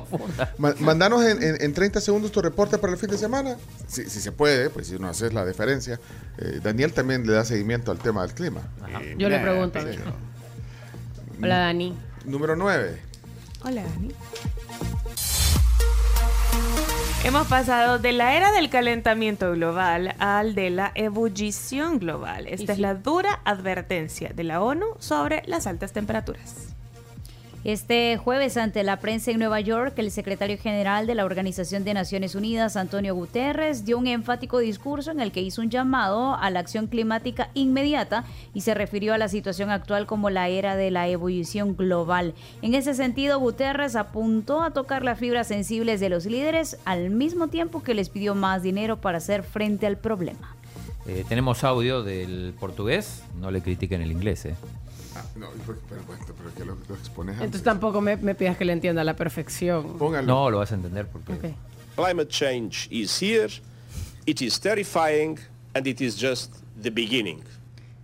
Ma- 0.59 0.75
mandanos 0.79 1.25
en, 1.25 1.41
en- 1.43 1.61
en 1.61 1.73
30 1.73 1.99
segundos 1.99 2.31
tu 2.31 2.41
reporte 2.41 2.77
para 2.77 2.93
el 2.93 2.99
fin 2.99 3.09
de 3.09 3.17
semana. 3.17 3.57
Si, 3.87 4.09
si 4.09 4.21
se 4.21 4.31
puede, 4.31 4.69
pues 4.69 4.87
si 4.87 4.97
no 4.99 5.09
haces 5.09 5.33
la 5.33 5.45
diferencia. 5.45 5.99
Eh, 6.37 6.59
Daniel 6.63 6.93
también 6.93 7.25
le 7.27 7.33
da 7.33 7.43
seguimiento 7.43 7.91
al 7.91 7.97
tema 7.97 8.21
del 8.25 8.33
clima. 8.33 8.61
Eh, 9.01 9.15
Yo 9.17 9.27
le 9.27 9.39
pregunto. 9.39 9.79
sí. 9.81 9.97
Hola, 11.41 11.57
Dani. 11.57 11.97
Número 12.25 12.55
9. 12.55 12.97
Hola 13.63 13.83
Dani. 13.83 14.11
Hemos 17.23 17.47
pasado 17.47 17.99
de 17.99 18.13
la 18.13 18.35
era 18.35 18.51
del 18.51 18.71
calentamiento 18.71 19.51
global 19.51 20.15
al 20.17 20.55
de 20.55 20.71
la 20.71 20.91
ebullición 20.95 21.99
global. 21.99 22.47
Esta 22.47 22.73
es 22.73 22.79
la 22.79 22.95
dura 22.95 23.41
advertencia 23.45 24.31
de 24.33 24.43
la 24.43 24.59
ONU 24.59 24.87
sobre 24.97 25.43
las 25.45 25.67
altas 25.67 25.93
temperaturas. 25.93 26.75
Este 27.63 28.17
jueves 28.17 28.57
ante 28.57 28.81
la 28.81 28.97
prensa 28.97 29.29
en 29.29 29.37
Nueva 29.37 29.59
York, 29.59 29.93
el 29.97 30.09
secretario 30.09 30.57
general 30.57 31.05
de 31.05 31.13
la 31.13 31.25
Organización 31.25 31.83
de 31.83 31.93
Naciones 31.93 32.33
Unidas, 32.33 32.75
Antonio 32.75 33.13
Guterres, 33.13 33.85
dio 33.85 33.99
un 33.99 34.07
enfático 34.07 34.57
discurso 34.57 35.11
en 35.11 35.19
el 35.19 35.31
que 35.31 35.43
hizo 35.43 35.61
un 35.61 35.69
llamado 35.69 36.33
a 36.33 36.49
la 36.49 36.59
acción 36.59 36.87
climática 36.87 37.51
inmediata 37.53 38.23
y 38.55 38.61
se 38.61 38.73
refirió 38.73 39.13
a 39.13 39.19
la 39.19 39.27
situación 39.27 39.69
actual 39.69 40.07
como 40.07 40.31
la 40.31 40.49
era 40.49 40.75
de 40.75 40.89
la 40.89 41.07
ebullición 41.07 41.75
global. 41.75 42.33
En 42.63 42.73
ese 42.73 42.95
sentido, 42.95 43.37
Guterres 43.37 43.95
apuntó 43.95 44.63
a 44.63 44.71
tocar 44.71 45.03
las 45.03 45.19
fibras 45.19 45.47
sensibles 45.47 45.99
de 45.99 46.09
los 46.09 46.25
líderes 46.25 46.79
al 46.83 47.11
mismo 47.11 47.49
tiempo 47.49 47.83
que 47.83 47.93
les 47.93 48.09
pidió 48.09 48.33
más 48.33 48.63
dinero 48.63 48.99
para 49.01 49.19
hacer 49.19 49.43
frente 49.43 49.85
al 49.85 49.99
problema. 49.99 50.55
Eh, 51.05 51.25
tenemos 51.29 51.63
audio 51.63 52.01
del 52.01 52.55
portugués. 52.59 53.23
No 53.39 53.51
le 53.51 53.61
critiquen 53.61 54.01
el 54.01 54.11
inglés, 54.11 54.45
¿eh? 54.47 54.55
No, 55.35 55.47
pero, 55.65 55.79
pero, 55.89 56.01
pero, 56.37 56.53
que 56.55 56.65
lo, 56.65 56.77
lo 56.87 56.95
expones 56.95 57.33
antes. 57.35 57.45
Entonces 57.45 57.63
tampoco 57.63 58.01
me, 58.01 58.17
me 58.17 58.35
pidas 58.35 58.57
que 58.57 58.65
le 58.65 58.73
entienda 58.73 59.01
a 59.01 59.05
la 59.05 59.15
perfección. 59.15 59.97
Póngalo. 59.97 60.27
No, 60.27 60.49
lo 60.49 60.57
vas 60.59 60.71
a 60.71 60.75
entender 60.75 61.07
porque... 61.07 61.33
Ok. 61.33 61.55
Climate 61.95 62.29
change 62.29 62.87
is 62.89 63.21
here, 63.21 63.49
it 64.25 64.41
is 64.41 64.59
terrifying, 64.59 65.37
and 65.73 65.85
it 65.87 66.01
is 66.01 66.17
just 66.19 66.53
the 66.81 66.89
beginning. 66.89 67.41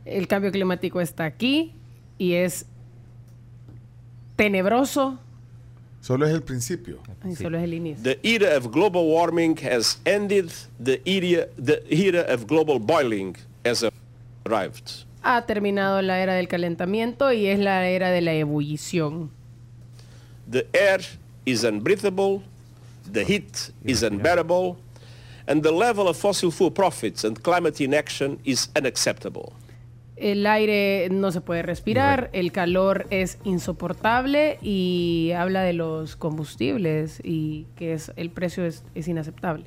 El 0.05 0.27
cambio 0.27 0.51
climático 0.51 1.01
está 1.01 1.25
aquí 1.25 1.73
y 2.17 2.33
es 2.33 2.65
tenebroso 4.35 5.19
Solo 6.01 6.25
es 6.25 6.33
el 6.33 6.41
principio. 6.41 6.99
y 7.29 7.35
solo 7.35 7.57
es 7.57 7.63
el 7.65 7.73
inicio. 7.73 8.03
The 8.03 8.19
era 8.23 8.55
of 8.55 8.71
global 8.71 9.03
warming 9.05 9.57
has 9.57 9.99
ended, 10.05 10.51
the 10.81 11.01
era, 11.05 11.47
the 11.57 11.83
era 11.89 12.21
of 12.33 12.47
global 12.47 12.79
boiling 12.79 13.35
has 13.65 13.83
arrived. 14.45 15.05
Ha 15.29 15.45
terminado 15.45 16.01
la 16.01 16.21
era 16.21 16.35
del 16.35 16.47
calentamiento 16.47 17.33
y 17.33 17.47
es 17.47 17.59
la 17.59 17.85
era 17.85 18.11
de 18.11 18.21
la 18.21 18.31
ebullición. 18.31 19.29
The 20.49 20.65
air 20.71 21.01
is 21.43 21.65
unbreathable, 21.65 22.39
the 23.11 23.25
heat 23.25 23.73
is 23.83 24.03
unbearable, 24.03 24.77
and 25.45 25.63
the 25.63 25.71
level 25.73 26.07
of 26.07 26.15
fossil 26.15 26.49
fuel 26.49 26.71
profits 26.71 27.25
and 27.25 27.41
climate 27.41 27.83
inaction 27.83 28.39
is 28.45 28.71
unacceptable. 28.73 29.51
El 30.15 30.47
aire 30.47 31.09
no 31.11 31.33
se 31.33 31.41
puede 31.41 31.61
respirar, 31.61 32.29
el 32.31 32.53
calor 32.53 33.05
es 33.09 33.37
insoportable 33.43 34.57
y 34.61 35.33
habla 35.35 35.61
de 35.63 35.73
los 35.73 36.15
combustibles 36.15 37.19
y 37.21 37.65
que 37.75 37.91
es 37.91 38.13
el 38.15 38.29
precio 38.29 38.65
es, 38.65 38.85
es 38.95 39.09
inaceptable. 39.09 39.65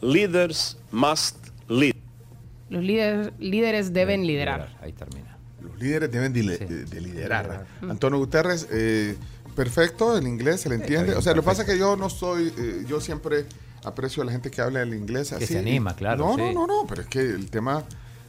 Leaders 0.00 0.78
must 0.92 1.48
lead. 1.68 1.99
Los 2.70 2.82
líderes, 2.82 3.30
líderes 3.38 3.92
deben 3.92 4.26
liderar. 4.26 4.74
Ahí 4.80 4.92
termina. 4.92 5.36
Los 5.60 5.78
líderes 5.78 6.10
deben 6.10 6.32
de, 6.32 6.42
Sí. 6.42 6.64
de- 6.64 6.84
de 6.86 7.00
liderar. 7.00 7.44
Liderar. 7.44 7.66
Antonio 7.90 8.18
Guterres, 8.18 8.66
eh, 8.70 9.16
perfecto, 9.54 10.16
el 10.16 10.26
inglés 10.26 10.62
se 10.62 10.68
le 10.70 10.76
entiende. 10.76 11.14
O 11.14 11.20
sea, 11.22 11.34
lo 11.34 11.42
que 11.42 11.46
pasa 11.46 11.62
es 11.62 11.68
que 11.68 11.78
yo 11.78 11.96
no 11.96 12.08
soy, 12.08 12.52
eh, 12.56 12.84
yo 12.88 13.00
siempre 13.00 13.44
aprecio 13.84 14.22
a 14.22 14.26
la 14.26 14.32
gente 14.32 14.50
que 14.50 14.60
habla 14.62 14.82
el 14.82 14.94
inglés 14.94 15.32
así. 15.32 15.46
se 15.46 15.58
anima, 15.58 15.94
claro, 15.96 16.24
No, 16.26 16.34
sí. 16.36 16.40
no, 16.40 16.52
no, 16.52 16.66
no, 16.66 16.86
pero 16.88 17.02
es 17.02 17.08
que 17.08 17.20
el 17.20 17.50
tema 17.50 17.84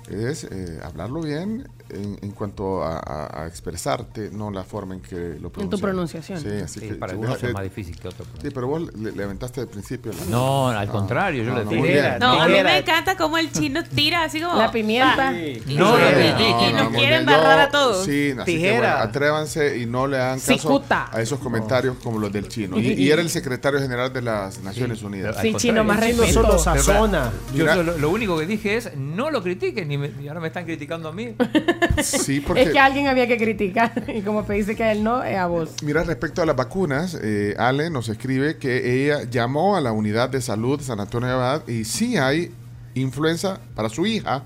es 0.09 0.43
eh, 0.45 0.79
hablarlo 0.83 1.21
bien 1.21 1.67
en, 1.93 2.17
en 2.21 2.31
cuanto 2.31 2.83
a, 2.83 2.97
a- 2.99 3.43
a 3.43 3.47
expresarte, 3.47 4.29
no 4.31 4.51
la 4.51 4.63
forma 4.63 4.95
en 4.95 5.01
que 5.01 5.37
lo 5.39 5.49
pronuncias. 5.51 5.81
pronunciación. 5.81 6.39
Sí, 6.41 6.47
así 6.63 6.79
Sí, 6.79 6.87
que 6.89 6.95
para 6.95 7.13
algunos 7.13 7.41
es 7.43 7.53
más 7.53 7.63
difícil 7.63 7.99
que 7.99 8.07
otros. 8.07 8.27
Sí, 8.41 8.49
pero 8.53 8.67
vos 8.67 8.93
le, 8.95 9.11
le 9.11 9.23
aventaste 9.23 9.61
al 9.61 9.67
principio. 9.67 10.11
la- 10.13 10.25
No, 10.31 10.69
al 10.69 10.87
contrario, 10.87 11.43
yo 11.43 11.51
no, 11.51 11.59
le 11.59 11.63
no, 11.65 11.69
tiré. 11.69 11.81
bien. 11.81 12.15
No, 12.19 12.41
a 12.41 12.47
mí 12.47 12.53
me 12.63 12.77
encanta 12.79 13.15
cómo 13.17 13.37
el 13.37 13.51
chino 13.51 13.83
tira 13.83 14.23
así 14.23 14.39
como... 14.41 14.55
La 14.57 14.71
pimienta. 14.71 15.33
Y, 15.33 15.61
No, 15.67 15.97
y- 15.97 16.01
no, 16.01 16.09
y- 16.09 16.33
no, 16.33 16.69
y 16.69 16.73
nos 16.73 16.89
quieren 16.93 17.25
barrar 17.25 17.59
a 17.59 17.69
todos. 17.69 18.05
Sí, 18.05 18.31
así 18.31 18.37
que 18.37 18.43
Tijera. 18.57 18.77
bueno, 18.95 19.03
atrévanse 19.03 19.77
y 19.79 19.85
no 19.85 20.07
le 20.07 20.17
hagan 20.17 20.39
caso 20.39 20.53
Cicuta. 20.57 21.09
a 21.11 21.21
esos 21.21 21.39
comentarios 21.39 21.97
como 22.03 22.19
los 22.19 22.31
del 22.31 22.47
chino. 22.47 22.79
Y, 22.79 22.93
y 22.93 23.11
era 23.11 23.21
el 23.21 23.29
secretario 23.29 23.79
general 23.79 24.11
de 24.13 24.21
las 24.21 24.61
Naciones 24.61 25.03
Unidas. 25.03 25.37
Sí, 25.41 25.53
chino, 25.55 25.83
más 25.83 25.99
respeto. 25.99 26.31
solo 26.33 26.57
sazona. 26.59 27.31
Yo, 27.53 27.65
lo, 27.83 28.09
único 28.09 28.37
que 28.37 28.45
dije 28.45 28.77
es 28.77 28.95
no 28.95 29.31
lo 29.31 29.41
critiquen 29.43 29.91
y 30.21 30.27
ahora 30.27 30.39
me 30.39 30.47
están 30.47 30.65
criticando 30.65 31.09
a 31.09 31.11
mí. 31.11 31.35
Sí, 32.03 32.39
porque 32.45 32.63
Es 32.63 32.69
que 32.69 32.79
a 32.79 32.85
alguien 32.85 33.07
había 33.07 33.27
que 33.27 33.37
criticar 33.37 33.91
y 34.15 34.21
como 34.21 34.43
te 34.43 34.53
dice 34.53 34.75
que 34.75 34.83
a 34.83 34.91
él 34.91 35.03
no, 35.03 35.23
es 35.23 35.37
a 35.37 35.47
vos. 35.47 35.75
Mira, 35.83 36.03
respecto 36.03 36.41
a 36.41 36.45
las 36.45 36.55
vacunas, 36.55 37.17
eh, 37.21 37.55
Ale 37.57 37.89
nos 37.89 38.09
escribe 38.09 38.57
que 38.57 39.03
ella 39.03 39.23
llamó 39.29 39.75
a 39.75 39.81
la 39.81 39.91
unidad 39.91 40.29
de 40.29 40.41
salud 40.41 40.79
de 40.79 40.85
San 40.85 40.99
Antonio 40.99 41.27
de 41.29 41.33
Abad 41.35 41.67
y 41.67 41.85
sí 41.85 42.17
hay 42.17 42.51
influenza 42.93 43.59
para 43.75 43.89
su 43.89 44.05
hija 44.05 44.43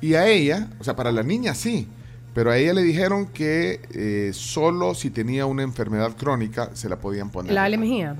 y 0.00 0.14
a 0.14 0.26
ella, 0.26 0.68
o 0.78 0.84
sea, 0.84 0.94
para 0.96 1.10
la 1.12 1.22
niña 1.22 1.54
sí, 1.54 1.88
pero 2.34 2.50
a 2.50 2.58
ella 2.58 2.74
le 2.74 2.82
dijeron 2.82 3.26
que 3.26 3.80
eh, 3.92 4.30
solo 4.34 4.94
si 4.94 5.10
tenía 5.10 5.46
una 5.46 5.62
enfermedad 5.62 6.16
crónica 6.16 6.70
se 6.74 6.88
la 6.88 6.96
podían 6.96 7.30
poner. 7.30 7.52
La 7.52 7.64
Ale 7.64 7.78
Mejía. 7.78 8.16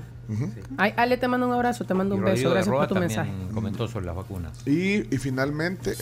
Ay, 0.77 0.93
Ale, 0.97 1.17
te 1.17 1.27
mando 1.27 1.47
un 1.47 1.53
abrazo, 1.53 1.85
te 1.85 1.93
mando 1.93 2.15
Y 2.15 2.17
un 2.17 2.25
Rodrigo 2.25 2.49
beso. 2.49 2.53
Gracias 2.53 2.75
por 2.75 2.87
tu 2.87 2.95
mensaje. 2.95 3.31
comentó 3.53 3.87
sobre 3.87 4.07
las 4.07 4.15
vacunas. 4.15 4.57
Y, 4.67 5.13
y 5.13 5.17
finalmente, 5.19 5.91
eh, 5.91 5.95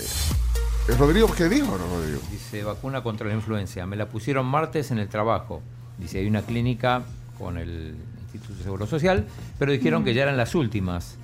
Rodrigo, 1.00 1.27
¿qué 1.36 1.50
dijo 1.50 1.77
no, 1.77 1.88
Rodrigo? 1.88 2.22
Dice 2.32 2.63
vacuna 2.63 3.01
contra 3.01 3.27
la 3.27 3.34
influencia. 3.34 3.86
Me 3.86 3.96
la 3.96 4.08
pusieron 4.08 4.46
martes 4.46 4.92
en 4.92 5.00
el 5.00 5.08
trabajo. 5.08 5.62
Dice, 5.98 6.20
hay 6.20 6.27
una 6.27 6.42
clínica 6.44 7.04
con 7.39 7.58
el 7.58 7.96
Instituto 8.34 8.58
de 8.58 8.63
Seguro 8.63 8.86
Social, 8.88 9.25
pero 9.58 9.72
dijeron 9.72 10.04
que 10.04 10.13
ya 10.13 10.24
eran 10.24 10.38
las 10.38 10.54
últimas. 10.56 11.18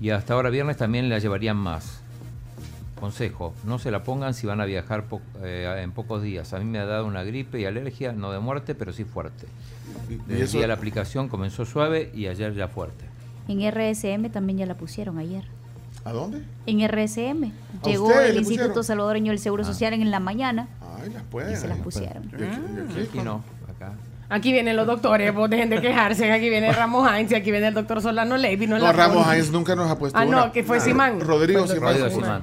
Y 0.00 0.10
hasta 0.10 0.34
ahora 0.34 0.50
viernes 0.50 0.76
también 0.76 1.08
la 1.08 1.18
llevarían 1.18 1.56
más. 1.56 2.00
Consejo, 3.00 3.54
no 3.64 3.78
se 3.78 3.90
la 3.90 4.02
pongan 4.02 4.34
si 4.34 4.46
van 4.46 4.60
a 4.60 4.64
viajar 4.66 5.04
po- 5.04 5.22
eh, 5.42 5.80
en 5.82 5.92
pocos 5.92 6.22
días. 6.22 6.52
A 6.52 6.58
mí 6.58 6.64
me 6.64 6.78
ha 6.78 6.84
dado 6.84 7.06
una 7.06 7.22
gripe 7.24 7.60
y 7.60 7.64
alergia, 7.64 8.12
no 8.12 8.32
de 8.32 8.38
muerte, 8.38 8.74
pero 8.74 8.92
sí 8.92 9.04
fuerte. 9.04 9.46
Y- 10.08 10.32
el 10.32 10.50
día 10.50 10.66
la 10.66 10.74
aplicación 10.74 11.28
comenzó 11.28 11.64
suave 11.64 12.10
y 12.14 12.26
ayer 12.26 12.54
ya 12.54 12.68
fuerte. 12.68 13.04
En 13.48 13.60
RSM 13.62 14.30
también 14.30 14.58
ya 14.58 14.66
la 14.66 14.74
pusieron 14.74 15.18
ayer. 15.18 15.44
¿A 16.04 16.12
dónde? 16.12 16.42
En 16.66 16.80
RSM 16.86 17.44
¿A 17.82 17.86
llegó 17.88 18.12
el 18.20 18.36
Instituto? 18.36 18.82
Salvadoreño 18.82 19.30
del 19.32 19.38
Ah. 19.40 19.42
Seguro 19.42 19.64
Social 19.64 19.94
en 19.94 20.10
la 20.10 20.20
mañana 20.20 20.68
Ay, 21.02 21.10
las 21.10 21.22
pueden. 21.24 21.52
y 21.52 21.56
se 21.56 21.66
las 21.68 21.78
pusieron. 21.78 22.30
Aquí- 22.32 23.18
no, 23.20 23.42
acá. 23.68 23.92
Aquí 24.28 24.52
vienen 24.52 24.74
los 24.76 24.86
doctores, 24.86 25.34
vos 25.34 25.48
dejen 25.50 25.70
de 25.70 25.80
quejarse. 25.80 26.30
Aquí 26.32 26.48
viene 26.50 26.72
Ramos 26.72 27.08
Hines 27.10 27.30
y 27.32 27.34
aquí 27.34 27.50
viene 27.50 27.68
el 27.68 27.74
doctor 27.74 28.00
Solano 28.02 28.36
Levy. 28.36 28.66
No, 28.66 28.78
No, 28.78 28.84
la 28.84 28.92
Ramos. 28.92 29.26
Hines 29.26 29.50
nunca 29.50 29.74
nos 29.76 29.90
ha 29.90 29.98
puesto 29.98 30.18
Ah, 30.18 30.24
no, 30.24 30.50
que 30.52 30.62
fue 30.64 30.78
Ah, 30.78 30.80
Simán. 30.80 31.20
Rodrigo 31.20 31.66
Simán. 31.66 31.98
Rodrigo 31.98 32.10
Simán. 32.10 32.42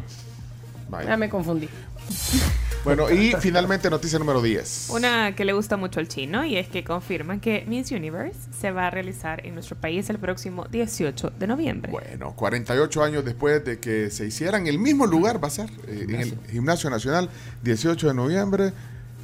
Ya 1.05 1.17
me 1.17 1.29
confundí. 1.29 1.67
Bueno, 2.83 3.11
y 3.11 3.33
finalmente 3.39 3.89
noticia 3.89 4.17
número 4.17 4.41
10. 4.41 4.89
Una 4.89 5.35
que 5.35 5.45
le 5.45 5.53
gusta 5.53 5.77
mucho 5.77 5.99
al 5.99 6.07
chino 6.07 6.43
y 6.45 6.57
es 6.57 6.67
que 6.67 6.83
confirman 6.83 7.39
que 7.39 7.63
Miss 7.67 7.91
Universe 7.91 8.39
se 8.59 8.71
va 8.71 8.87
a 8.87 8.89
realizar 8.89 9.45
en 9.45 9.53
nuestro 9.53 9.75
país 9.75 10.09
el 10.09 10.17
próximo 10.17 10.65
18 10.65 11.33
de 11.37 11.47
noviembre. 11.47 11.91
Bueno, 11.91 12.33
48 12.35 13.03
años 13.03 13.23
después 13.25 13.63
de 13.63 13.79
que 13.79 14.09
se 14.09 14.25
hiciera 14.25 14.57
en 14.57 14.67
el 14.67 14.79
mismo 14.79 15.05
lugar, 15.05 15.43
va 15.43 15.47
a 15.47 15.51
ser, 15.51 15.69
eh, 15.87 16.05
en 16.09 16.15
el 16.15 16.37
Gimnasio 16.49 16.89
Nacional, 16.89 17.29
18 17.61 18.07
de 18.07 18.13
noviembre. 18.13 18.73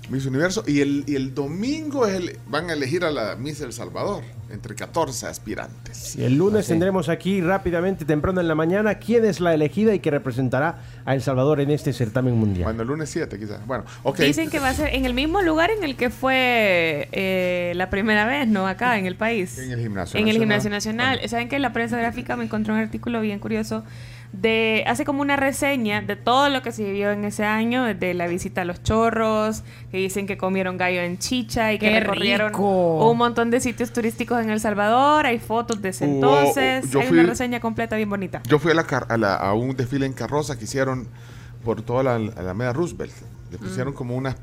Miss 0.09 0.25
Universo. 0.25 0.63
Y 0.67 0.81
el, 0.81 1.03
y 1.07 1.15
el 1.15 1.33
domingo 1.33 2.05
es 2.07 2.15
el- 2.15 2.37
van 2.47 2.69
a 2.69 2.73
elegir 2.73 3.03
a 3.03 3.11
la 3.11 3.35
Miss 3.35 3.61
El 3.61 3.73
Salvador, 3.73 4.23
entre 4.49 4.73
14 4.75 5.27
aspirantes. 5.27 6.15
Y 6.15 6.23
el 6.23 6.35
lunes 6.37 6.67
tendremos 6.67 7.09
aquí 7.09 7.41
rápidamente, 7.41 8.05
temprano 8.05 8.39
en 8.41 8.47
la 8.47 8.55
mañana, 8.55 8.95
quién 8.95 9.25
es 9.25 9.39
la 9.39 9.53
elegida 9.53 9.93
y 9.93 9.99
que 9.99 10.09
representará 10.11 10.79
a 11.05 11.13
El 11.15 11.21
Salvador 11.21 11.59
en 11.61 11.71
este 11.71 11.91
certamen 11.93 12.35
mundial. 12.35 12.63
Bueno, 12.65 12.81
el 12.83 12.87
lunes 12.87 13.09
7 13.09 13.37
quizás. 13.37 13.65
Bueno, 13.67 13.83
ok. 14.03 14.19
Dicen 14.19 14.49
que 14.49 14.59
va 14.59 14.69
a 14.69 14.73
ser 14.73 14.93
en 14.93 15.05
el 15.05 15.13
mismo 15.13 15.41
lugar 15.41 15.69
en 15.71 15.83
el 15.83 15.95
que 15.95 16.09
fue 16.09 17.09
eh, 17.11 17.73
la 17.75 17.89
primera 17.89 18.25
vez, 18.25 18.47
¿no? 18.47 18.67
Acá, 18.67 18.97
en 18.97 19.05
el 19.05 19.15
país. 19.15 19.57
En 19.57 19.71
el 19.71 19.79
gimnasio 19.81 20.19
En 20.19 20.27
el 20.27 20.35
nacional. 20.35 20.41
gimnasio 20.61 20.69
nacional. 20.69 21.29
¿Saben 21.29 21.49
que 21.49 21.59
la 21.59 21.73
prensa 21.73 21.97
gráfica 21.97 22.35
me 22.37 22.45
encontró 22.45 22.73
un 22.73 22.79
artículo 22.79 23.21
bien 23.21 23.39
curioso? 23.39 23.83
De, 24.34 24.84
hace 24.88 25.05
como 25.05 25.22
una 25.22 25.36
reseña 25.36 26.01
de 26.01 26.15
todo 26.15 26.50
lo 26.50 26.62
que 26.62 26.72
se 26.72 26.84
vivió 26.84 27.12
en 27.12 27.24
ese 27.25 27.43
año, 27.46 27.86
de 27.86 28.13
la 28.13 28.27
visita 28.27 28.62
a 28.62 28.65
los 28.65 28.84
chorros, 28.84 29.63
que 29.89 29.98
dicen 29.98 30.27
que 30.27 30.38
comieron 30.38 30.77
gallo 30.77 31.01
en 31.01 31.17
chicha 31.17 31.74
y 31.74 31.79
que 31.79 31.89
¡Qué 31.89 32.00
recorrieron 32.01 32.50
rico! 32.50 33.10
un 33.10 33.17
montón 33.17 33.50
de 33.50 33.60
sitios 33.62 33.91
turísticos 33.93 34.43
en 34.43 34.50
El 34.50 34.60
Salvador. 34.60 35.25
Hay 35.25 35.39
fotos 35.39 35.81
de 35.81 35.89
ese 35.89 36.05
Hubo- 36.05 36.13
entonces. 36.15 36.91
yo 36.91 37.00
Hay 37.00 37.07
fui- 37.07 37.19
una 37.19 37.29
reseña 37.29 37.60
completa 37.60 37.96
bien 37.96 38.10
bonita. 38.10 38.41
Yo 38.48 38.60
fui 38.60 38.72
a, 38.72 38.75
la, 38.75 38.84
car- 38.86 39.07
a, 39.10 39.17
la- 39.17 39.36
a 39.36 39.53
un 39.53 39.75
desfile 39.75 40.05
en 40.05 40.13
carroza 40.13 40.57
que 40.57 40.65
hicieron 40.65 41.07
por 41.63 41.81
toda 41.81 42.03
la 42.03 42.15
Alameda 42.15 42.74
Roosevelt. 42.74 43.13
Le 43.51 43.57
pusieron 43.57 43.93
como 43.93 44.15
unas 44.15 44.36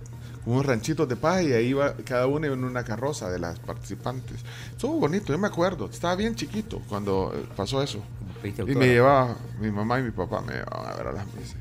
unos 0.47 0.67
ranchitos 0.67 1.09
de 1.09 1.17
paz 1.17 1.43
y 1.43 1.53
ahí 1.55 1.69
iba 1.69 1.95
cada 2.05 2.27
uno 2.27 2.47
en 2.47 2.65
una 2.65 2.85
carroza 2.85 3.31
de 3.31 3.39
las 3.39 3.59
participantes. 3.61 4.45
Estuvo 4.73 4.99
bonito, 5.01 5.33
yo 5.33 5.39
me 5.39 5.47
acuerdo. 5.47 5.89
Estaba 5.91 6.17
bien 6.17 6.35
chiquito 6.35 6.83
cuando 6.89 7.33
eh, 7.35 7.47
pasó 7.57 7.83
eso. 7.83 8.03
Pediste 8.53 8.63
Y 8.71 8.75
me 8.75 8.87
llevaba, 8.87 9.37
mi 9.59 9.71
mamá 9.71 10.01
y 10.01 10.03
mi 10.03 10.11
papá 10.11 10.43
me 10.43 10.53
llevaban 10.53 10.93
a 10.93 10.97
ver 10.97 11.07
a 11.09 11.13
las 11.13 11.27
misas. 11.35 11.57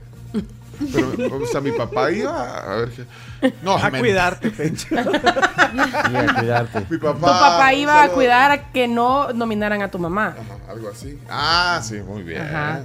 Pero, 0.92 1.38
o 1.38 1.46
sea, 1.46 1.62
mi 1.62 1.72
papá 1.72 2.12
iba 2.12 2.58
a 2.74 2.75
ver 2.75 2.90
que... 2.90 3.54
No, 3.62 3.78
a 3.78 3.90
me- 3.90 4.00
cuidarte, 4.00 4.50
Pencho. 4.50 4.88
y 4.96 4.98
a 4.98 6.36
cuidarte. 6.36 6.86
Mi 6.90 6.98
papá... 6.98 7.20
Tu 7.20 7.22
papá 7.25 7.74
iba 7.74 7.94
a 7.94 8.00
saludo. 8.02 8.16
cuidar 8.16 8.52
a 8.52 8.72
que 8.72 8.88
no 8.88 9.32
nominaran 9.32 9.82
a 9.82 9.90
tu 9.90 9.98
mamá. 10.00 10.36
Ajá, 10.38 10.72
algo 10.72 10.90
así. 10.90 11.18
Ah, 11.30 11.80
sí, 11.82 12.02
muy 12.02 12.24
bien. 12.24 12.42
Ajá. 12.42 12.82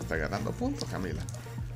Está 0.00 0.16
ganando 0.16 0.50
puntos, 0.52 0.88
Camila. 0.88 1.20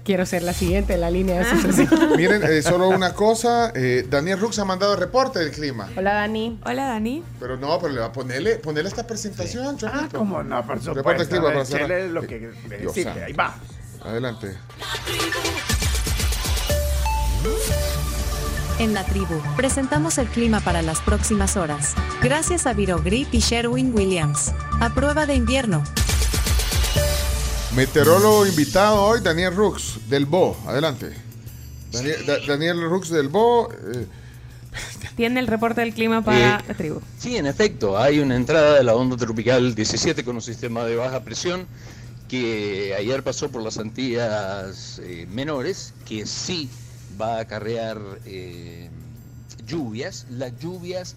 Quiero 0.06 0.24
ser 0.24 0.44
la 0.44 0.52
siguiente 0.52 0.94
en 0.94 1.00
la 1.00 1.10
línea 1.10 1.40
de 1.40 1.50
sucesión. 1.50 2.12
Miren, 2.16 2.40
eh, 2.44 2.62
solo 2.62 2.88
una 2.88 3.12
cosa. 3.12 3.72
eh, 3.74 4.06
Daniel 4.08 4.38
Rux 4.38 4.56
ha 4.60 4.64
mandado 4.64 4.94
el 4.94 5.00
reporte 5.00 5.40
del 5.40 5.50
clima. 5.50 5.88
Hola, 5.96 6.14
Dani. 6.14 6.60
Hola, 6.64 6.84
Dani. 6.86 7.24
Pero 7.40 7.56
no, 7.56 7.76
pero 7.80 7.92
le 7.92 7.98
va 8.00 8.06
a 8.06 8.12
ponerle, 8.12 8.54
ponerle 8.56 8.88
esta 8.88 9.04
presentación, 9.04 9.76
Chomito. 9.76 9.98
Ah, 10.04 10.08
cómo 10.12 10.44
no, 10.44 10.64
por 10.64 10.76
Reporte 10.76 10.94
del 10.94 10.96
supuesto. 10.96 11.28
clima 11.28 11.46
para 11.52 11.64
Chele 11.66 11.78
cerrar. 11.80 11.98
es 12.00 12.10
lo 12.12 12.22
Eh, 12.22 12.26
que 12.28 12.38
Dios 12.38 12.54
necesite. 12.68 13.02
santo. 13.04 13.20
Ahí 13.26 13.32
va. 13.32 13.54
Adelante. 14.04 14.56
En 18.78 18.94
la 18.94 19.04
tribu, 19.04 19.40
presentamos 19.56 20.18
el 20.18 20.28
clima 20.28 20.60
para 20.60 20.82
las 20.82 21.00
próximas 21.00 21.56
horas. 21.56 21.94
Gracias 22.22 22.66
a 22.68 22.74
Virogrip 22.74 23.26
y 23.32 23.38
Sherwin 23.40 23.92
Williams. 23.92 24.52
A 24.80 24.90
prueba 24.94 25.26
de 25.26 25.34
invierno. 25.34 25.82
Meteorólogo 27.76 28.46
invitado 28.46 29.02
hoy, 29.02 29.20
Daniel 29.20 29.54
Rux, 29.54 29.98
del 30.08 30.24
BO. 30.24 30.56
Adelante. 30.66 31.12
Daniel, 31.92 32.24
Da- 32.26 32.38
Daniel 32.46 32.80
Rux 32.82 33.10
del 33.10 33.28
BO. 33.28 33.68
eh, 33.70 34.06
Tiene 35.16 35.40
el 35.40 35.46
reporte 35.46 35.82
del 35.82 35.92
clima 35.92 36.22
para 36.24 36.58
Eh, 36.60 36.64
la 36.68 36.74
tribu. 36.74 37.00
Sí, 37.18 37.36
en 37.36 37.46
efecto, 37.46 37.98
hay 37.98 38.18
una 38.20 38.34
entrada 38.36 38.76
de 38.76 38.82
la 38.84 38.94
onda 38.94 39.16
tropical 39.16 39.74
17 39.74 40.24
con 40.24 40.36
un 40.36 40.42
sistema 40.42 40.84
de 40.84 40.96
baja 40.96 41.22
presión 41.22 41.66
que 42.28 42.94
ayer 42.98 43.22
pasó 43.22 43.50
por 43.50 43.62
las 43.62 43.78
Antillas 43.78 44.98
eh, 45.02 45.26
menores, 45.30 45.92
que 46.06 46.26
sí 46.26 46.68
va 47.20 47.36
a 47.36 47.40
acarrear 47.40 47.98
eh, 48.24 48.88
lluvias. 49.66 50.26
Las 50.30 50.58
lluvias 50.58 51.14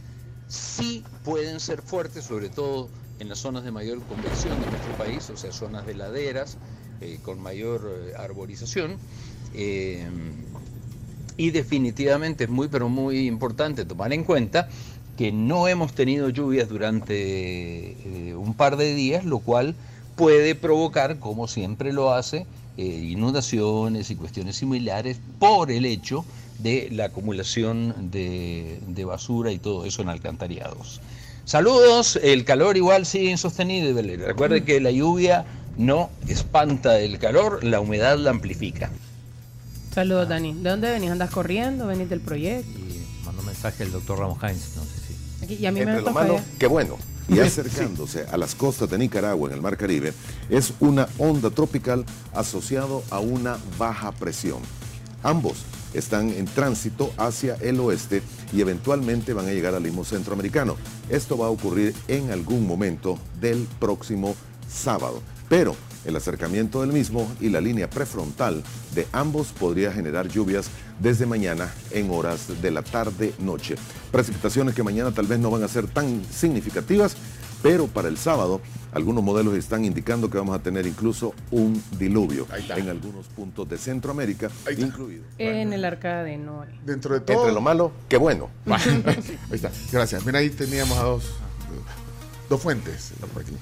sí 0.50 1.04
pueden 1.24 1.60
ser 1.62 1.82
fuertes, 1.82 2.25
sobre 2.25 2.50
todo 2.50 2.89
en 3.19 3.29
las 3.29 3.39
zonas 3.39 3.63
de 3.63 3.71
mayor 3.71 4.05
convección 4.05 4.59
de 4.59 4.67
nuestro 4.67 4.93
país, 4.93 5.29
o 5.29 5.38
sea, 5.38 5.51
zonas 5.51 5.85
de 5.85 5.93
laderas 5.93 6.57
eh, 7.01 7.19
con 7.21 7.41
mayor 7.41 7.81
eh, 7.88 8.13
arborización. 8.17 8.97
Eh, 9.53 10.08
y 11.38 11.51
definitivamente 11.51 12.45
es 12.45 12.49
muy, 12.49 12.67
pero 12.67 12.89
muy 12.89 13.27
importante 13.27 13.86
tomar 13.86 14.12
en 14.13 14.23
cuenta 14.23 14.69
que 15.17 15.32
no 15.32 15.67
hemos 15.67 15.93
tenido 15.93 16.29
lluvias 16.29 16.69
durante 16.69 18.34
un 18.38 18.53
par 18.53 18.77
de 18.77 18.93
días, 18.93 19.25
lo 19.25 19.39
cual 19.39 19.75
puede 20.15 20.55
provocar, 20.55 21.19
como 21.19 21.47
siempre 21.47 21.91
lo 21.93 22.12
hace, 22.12 22.45
inundaciones 22.77 24.10
y 24.12 24.15
cuestiones 24.15 24.58
similares 24.58 25.19
por 25.39 25.71
el 25.71 25.86
hecho 25.86 26.25
de 26.58 26.89
la 26.91 27.05
acumulación 27.05 28.12
de, 28.12 28.79
de 28.88 29.05
basura 29.05 29.51
y 29.51 29.60
todo 29.60 29.86
eso 29.86 30.01
en 30.01 30.10
alcantarillados. 30.10 31.01
Saludos, 31.49 32.19
el 32.21 32.45
calor 32.45 32.77
igual 32.77 33.07
sigue 33.07 33.31
insostenible. 33.31 34.17
Recuerde 34.17 34.63
que 34.63 34.79
la 34.79 34.91
lluvia 34.91 35.45
no 35.79 36.12
espanta 36.27 36.99
el 36.99 37.17
calor, 37.17 37.63
la 37.63 37.79
humedad 37.79 38.19
la 38.19 38.29
amplifica. 38.29 38.91
Saludos, 39.91 40.29
Dani. 40.29 40.53
¿De 40.53 40.69
dónde 40.69 40.91
venís? 40.91 41.09
¿Andas 41.09 41.31
corriendo? 41.31 41.88
¿Venís 41.88 42.07
del 42.07 42.19
proyecto? 42.21 42.69
Y 42.77 43.03
mandó 43.25 43.39
un 43.41 43.47
mensaje 43.47 43.81
el 43.81 43.91
doctor 43.91 44.19
Ramos 44.19 44.38
Heinz, 44.43 44.75
no 44.75 44.83
sé 44.83 44.89
si. 45.07 45.43
Aquí- 45.43 45.55
y 45.55 45.65
a 45.65 45.71
mí 45.71 45.83
me 45.83 45.97
Entre 45.97 46.27
lo 46.27 46.39
qué 46.59 46.67
bueno. 46.67 46.99
Y 47.29 47.39
acercándose 47.39 48.27
a 48.31 48.38
las 48.38 48.53
costas 48.53 48.88
de 48.91 48.99
Nicaragua 48.99 49.49
en 49.49 49.55
el 49.55 49.62
Mar 49.62 49.75
Caribe, 49.75 50.13
es 50.51 50.73
una 50.79 51.09
onda 51.17 51.49
tropical 51.49 52.05
asociado 52.31 53.03
a 53.09 53.19
una 53.19 53.57
baja 53.79 54.12
presión. 54.12 54.59
Ambos 55.23 55.57
están 55.93 56.30
en 56.30 56.45
tránsito 56.45 57.12
hacia 57.17 57.56
el 57.56 57.80
oeste 57.80 58.21
y 58.54 58.62
eventualmente 58.62 59.34
van 59.34 59.47
a 59.47 59.52
llegar 59.52 59.75
al 59.75 59.86
istmo 59.86 60.04
centroamericano. 60.04 60.75
Esto 61.10 61.38
va 61.38 61.47
a 61.47 61.49
ocurrir 61.49 61.93
en 62.08 62.32
algún 62.32 62.67
momento 62.67 63.19
del 63.39 63.67
próximo 63.80 64.36
sábado. 64.67 65.21
Pero 65.49 65.75
el 66.06 66.15
acercamiento 66.15 66.82
del 66.82 66.93
mismo 66.93 67.30
y 67.41 67.49
la 67.49 67.60
línea 67.60 67.89
prefrontal 67.89 68.63
de 68.93 69.08
ambos 69.12 69.47
podría 69.47 69.91
generar 69.91 70.28
lluvias 70.28 70.69
desde 70.99 71.25
mañana 71.25 71.73
en 71.91 72.10
horas 72.12 72.62
de 72.62 72.71
la 72.71 72.84
tarde-noche. 72.84 73.75
Precipitaciones 74.12 74.75
que 74.75 74.84
mañana 74.84 75.12
tal 75.12 75.28
vez 75.28 75.39
no 75.39 75.52
van 75.52 75.63
a 75.63 75.67
ser 75.67 75.88
tan 75.88 76.23
significativas, 76.32 77.15
pero 77.62 77.88
para 77.88 78.08
el 78.08 78.17
sábado 78.17 78.62
algunos 78.91 79.24
modelos 79.24 79.56
están 79.56 79.86
indicando 79.86 80.30
que 80.30 80.38
vamos 80.38 80.56
a 80.56 80.60
tener 80.63 80.88
incluso 80.88 81.34
un 81.52 81.82
diluvio 81.98 82.48
en 82.76 82.89
algunos 82.89 83.28
puntos 83.28 83.69
de 83.69 83.78
Centroamérica, 83.78 84.50
incluido. 84.78 85.24
En 85.38 85.74
el 85.74 85.86
arca 85.86 86.24
de 86.24 86.38
Noé. 86.38 86.67
Dentro 86.86 87.13
de 87.13 87.22
todo. 87.22 87.38
Entre 87.38 87.54
lo 87.54 87.62
malo, 87.62 87.91
qué 88.08 88.17
bueno. 88.17 88.50
Ahí 88.65 89.32
está. 89.52 89.72
Gracias. 89.91 90.26
Mira, 90.26 90.39
ahí 90.39 90.50
teníamos 90.50 90.98
a 90.98 91.04
dos, 91.04 91.24
dos 92.50 92.62
fuentes. 92.62 93.13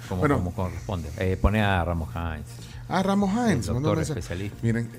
Como, 0.07 0.19
Bueno, 0.19 0.37
como 0.37 0.53
corresponde. 0.53 1.09
Eh, 1.17 1.37
pone 1.41 1.61
a 1.61 1.83
Ramos 1.83 2.09
Heinz. 2.15 2.47
ah, 2.87 3.03
Ramos 3.03 3.33
mandó 3.33 3.73
doctor 3.73 3.91
un 3.91 3.95
mensaje. 3.97 4.19
especialista. 4.19 4.57
Miren, 4.61 4.89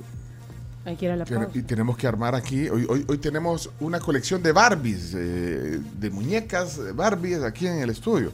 Hay 0.85 0.97
que 0.97 1.07
ir 1.07 1.13
a 1.13 1.17
la 1.17 1.25
y 1.55 1.63
tenemos 1.63 1.97
que 1.97 2.07
armar 2.07 2.35
aquí. 2.35 2.69
Hoy, 2.69 2.87
hoy, 2.89 3.05
hoy 3.09 3.19
tenemos 3.19 3.71
una 3.81 3.99
colección 3.99 4.43
de 4.43 4.53
Barbies, 4.53 5.15
eh, 5.15 5.81
de 5.99 6.11
muñecas 6.11 6.79
Barbies 6.95 7.43
aquí 7.43 7.67
en 7.67 7.79
el 7.79 7.91
estudio. 7.91 8.33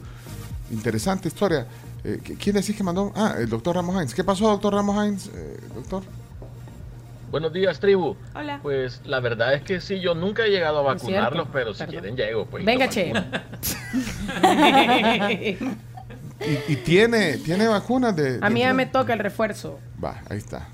Interesante 0.71 1.29
historia. 1.29 1.67
Eh, 2.05 2.21
¿qui- 2.25 2.37
¿Quién 2.39 2.57
decís 2.57 2.77
que 2.77 2.83
mandó? 2.83 3.13
Ah, 3.15 3.35
el 3.39 3.49
doctor 3.49 3.77
Ramos 3.77 3.97
Heinz. 3.97 4.15
¿Qué 4.15 4.25
pasó, 4.25 4.49
doctor 4.49 4.75
Ramos 4.75 4.97
Heinz? 5.05 5.29
Eh, 5.35 5.61
doctor. 5.75 6.03
Buenos 7.31 7.53
días, 7.53 7.81
tribu. 7.81 8.17
Hola. 8.35 8.61
Pues 8.63 9.01
la 9.05 9.21
verdad 9.21 9.55
es 9.55 9.63
que 9.63 9.81
sí, 9.81 10.01
yo 10.01 10.15
nunca 10.15 10.45
he 10.47 10.51
llegado 10.51 10.79
a 10.79 10.83
vacunarlos, 10.83 11.49
pero 11.53 11.73
si 11.75 11.81
Perdón. 11.81 11.93
quieren 11.93 12.17
llego. 12.17 12.47
Pues, 12.47 12.65
Venga, 12.65 12.89
che. 12.89 13.13
Y, 16.69 16.73
y 16.73 16.77
tiene, 16.77 17.39
tiene 17.39 17.69
vacunas 17.69 18.15
de. 18.17 18.39
A 18.43 18.51
mí 18.51 18.61
de- 18.61 18.67
ya 18.67 18.75
me 18.75 18.87
toca 18.87 19.13
el 19.13 19.19
refuerzo. 19.21 19.79
Va, 20.03 20.21
ahí 20.29 20.39
está. 20.39 20.69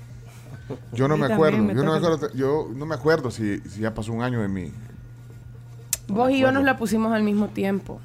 Yo 0.91 1.07
no 1.07 1.17
me 1.17 1.31
acuerdo. 1.31 1.59
me 1.59 1.75
yo, 1.75 1.83
no 1.83 1.91
me 1.91 1.97
acuerdo 1.97 2.33
yo 2.33 2.67
no 2.73 2.85
me 2.85 2.95
acuerdo 2.95 3.29
si, 3.31 3.59
si 3.59 3.81
ya 3.81 3.93
pasó 3.93 4.11
un 4.11 4.23
año 4.23 4.41
de 4.41 4.47
mí. 4.47 4.71
Vos 6.07 6.31
y 6.31 6.39
yo 6.39 6.51
nos 6.51 6.63
la 6.63 6.77
pusimos 6.77 7.13
al 7.13 7.23
mismo 7.23 7.47
tiempo. 7.49 8.01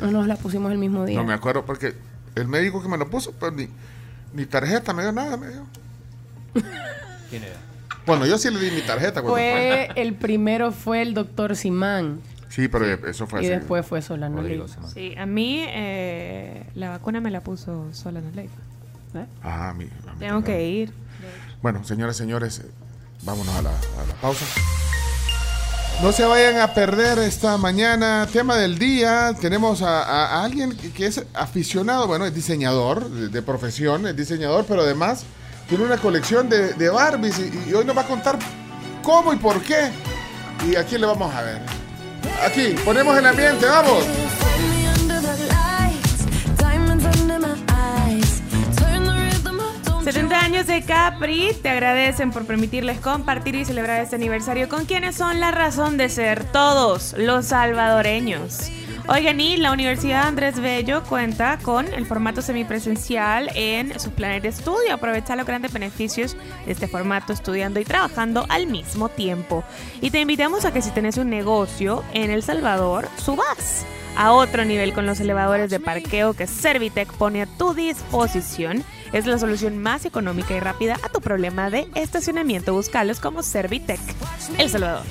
No 0.00 0.10
nos 0.10 0.26
la 0.26 0.36
pusimos 0.36 0.70
el 0.72 0.78
mismo 0.78 1.04
día. 1.04 1.18
No 1.18 1.24
me 1.24 1.32
acuerdo 1.34 1.64
porque 1.64 1.94
el 2.34 2.48
médico 2.48 2.82
que 2.82 2.88
me 2.88 2.96
lo 2.98 3.08
puso, 3.10 3.32
pues 3.32 3.52
ni, 3.52 3.68
ni 4.34 4.46
tarjeta 4.46 4.92
me 4.92 5.02
dio 5.02 5.12
nada, 5.12 5.36
me 5.36 5.48
dio. 5.48 5.66
¿Quién 7.30 7.44
era? 7.44 7.56
Bueno, 8.06 8.26
yo 8.26 8.38
sí 8.38 8.50
le 8.50 8.58
di 8.58 8.70
mi 8.70 8.82
tarjeta. 8.82 9.20
cuando 9.22 9.30
Fue 9.34 9.88
el 9.96 10.14
primero 10.14 10.72
fue 10.72 11.02
el 11.02 11.14
doctor 11.14 11.54
Simán 11.54 12.20
Sí, 12.48 12.66
pero 12.66 12.84
eso 13.06 13.28
fue 13.28 13.42
y 13.42 13.46
así. 13.46 13.54
después 13.54 13.86
fue 13.86 14.02
Solano 14.02 14.42
Leiva. 14.42 14.66
Sí, 14.92 15.14
a 15.16 15.24
mí 15.26 15.64
eh, 15.68 16.66
la 16.74 16.90
vacuna 16.90 17.20
me 17.20 17.30
la 17.30 17.42
puso 17.42 17.88
Solano 17.92 18.28
Leiva. 18.34 18.52
¿Eh? 19.14 19.26
Ah, 19.42 19.68
a 19.70 19.74
mí- 19.74 19.84
a 19.84 20.12
mí 20.14 20.18
Tengo 20.18 20.34
también. 20.40 20.42
que 20.42 20.68
ir. 20.68 20.92
Bueno, 21.62 21.84
señores, 21.84 22.16
señores, 22.16 22.58
eh, 22.60 22.70
vámonos 23.22 23.54
a 23.54 23.62
la, 23.62 23.70
a 23.70 24.06
la 24.08 24.14
pausa. 24.20 24.44
No 26.02 26.12
se 26.12 26.24
vayan 26.24 26.58
a 26.58 26.72
perder 26.72 27.18
esta 27.18 27.58
mañana. 27.58 28.26
Tema 28.32 28.56
del 28.56 28.78
día. 28.78 29.34
Tenemos 29.38 29.82
a, 29.82 30.42
alguien 30.42 30.76
que- 30.76 31.06
es 31.06 31.22
aficionado, 31.34 32.06
bueno, 32.06 32.24
es 32.24 32.34
diseñador 32.34 33.08
de, 33.10 33.42
profesión, 33.42 34.06
es 34.06 34.16
diseñador, 34.16 34.64
pero 34.66 34.82
además 34.82 35.24
tiene 35.68 35.84
una 35.84 35.98
colección 35.98 36.48
de, 36.48 36.88
Barbies 36.88 37.38
y, 37.38 37.70
y 37.70 37.74
hoy 37.74 37.84
nos 37.84 37.96
va 37.96 38.02
a 38.02 38.06
contar 38.06 38.38
cómo 39.02 39.32
y 39.32 39.36
por 39.36 39.60
qué 39.62 39.90
¿Y 40.68 40.76
a 40.76 40.84
quién 40.84 41.00
le 41.00 41.06
vamos 41.06 41.34
a 41.34 41.40
ver? 41.40 41.62
Aquí, 42.44 42.74
ponemos 42.84 43.16
el 43.16 43.24
ambiente, 43.26 43.64
vamos. 43.64 44.04
70 50.40 50.44
años 50.44 50.66
de 50.66 50.82
Capri 50.82 51.50
te 51.62 51.68
agradecen 51.68 52.30
por 52.30 52.46
permitirles 52.46 52.98
compartir 53.00 53.54
y 53.56 53.64
celebrar 53.64 54.00
este 54.00 54.16
aniversario 54.16 54.68
con 54.68 54.86
quienes 54.86 55.16
son 55.16 55.38
la 55.38 55.50
razón 55.50 55.96
de 55.96 56.08
ser 56.08 56.44
todos 56.44 57.14
los 57.18 57.46
salvadoreños. 57.46 58.70
Oigan, 59.06 59.40
y 59.40 59.58
la 59.58 59.72
Universidad 59.72 60.26
Andrés 60.26 60.58
Bello 60.58 61.02
cuenta 61.02 61.58
con 61.62 61.92
el 61.92 62.06
formato 62.06 62.42
semipresencial 62.42 63.50
en 63.54 63.98
sus 64.00 64.12
planes 64.12 64.42
de 64.42 64.48
estudio. 64.48 64.94
Aprovecha 64.94 65.36
los 65.36 65.46
grandes 65.46 65.72
beneficios 65.72 66.36
de 66.64 66.72
este 66.72 66.88
formato 66.88 67.32
estudiando 67.32 67.78
y 67.78 67.84
trabajando 67.84 68.46
al 68.48 68.66
mismo 68.66 69.08
tiempo. 69.08 69.62
Y 70.00 70.10
te 70.10 70.20
invitamos 70.20 70.64
a 70.64 70.72
que 70.72 70.82
si 70.82 70.90
tenés 70.90 71.18
un 71.18 71.28
negocio 71.28 72.02
en 72.14 72.30
El 72.30 72.42
Salvador, 72.42 73.08
subas 73.16 73.84
a 74.16 74.32
otro 74.32 74.64
nivel 74.64 74.92
con 74.92 75.06
los 75.06 75.20
elevadores 75.20 75.70
de 75.70 75.80
parqueo 75.80 76.34
que 76.34 76.46
Servitec 76.46 77.12
pone 77.12 77.42
a 77.42 77.46
tu 77.46 77.74
disposición. 77.74 78.84
Es 79.12 79.26
la 79.26 79.38
solución 79.38 79.78
más 79.78 80.04
económica 80.04 80.54
y 80.54 80.60
rápida 80.60 80.96
a 81.02 81.08
tu 81.08 81.20
problema 81.20 81.70
de 81.70 81.88
estacionamiento. 81.94 82.72
Búscalos 82.72 83.20
como 83.20 83.42
Servitec 83.42 84.00
El 84.58 84.70
Salvador. 84.70 85.04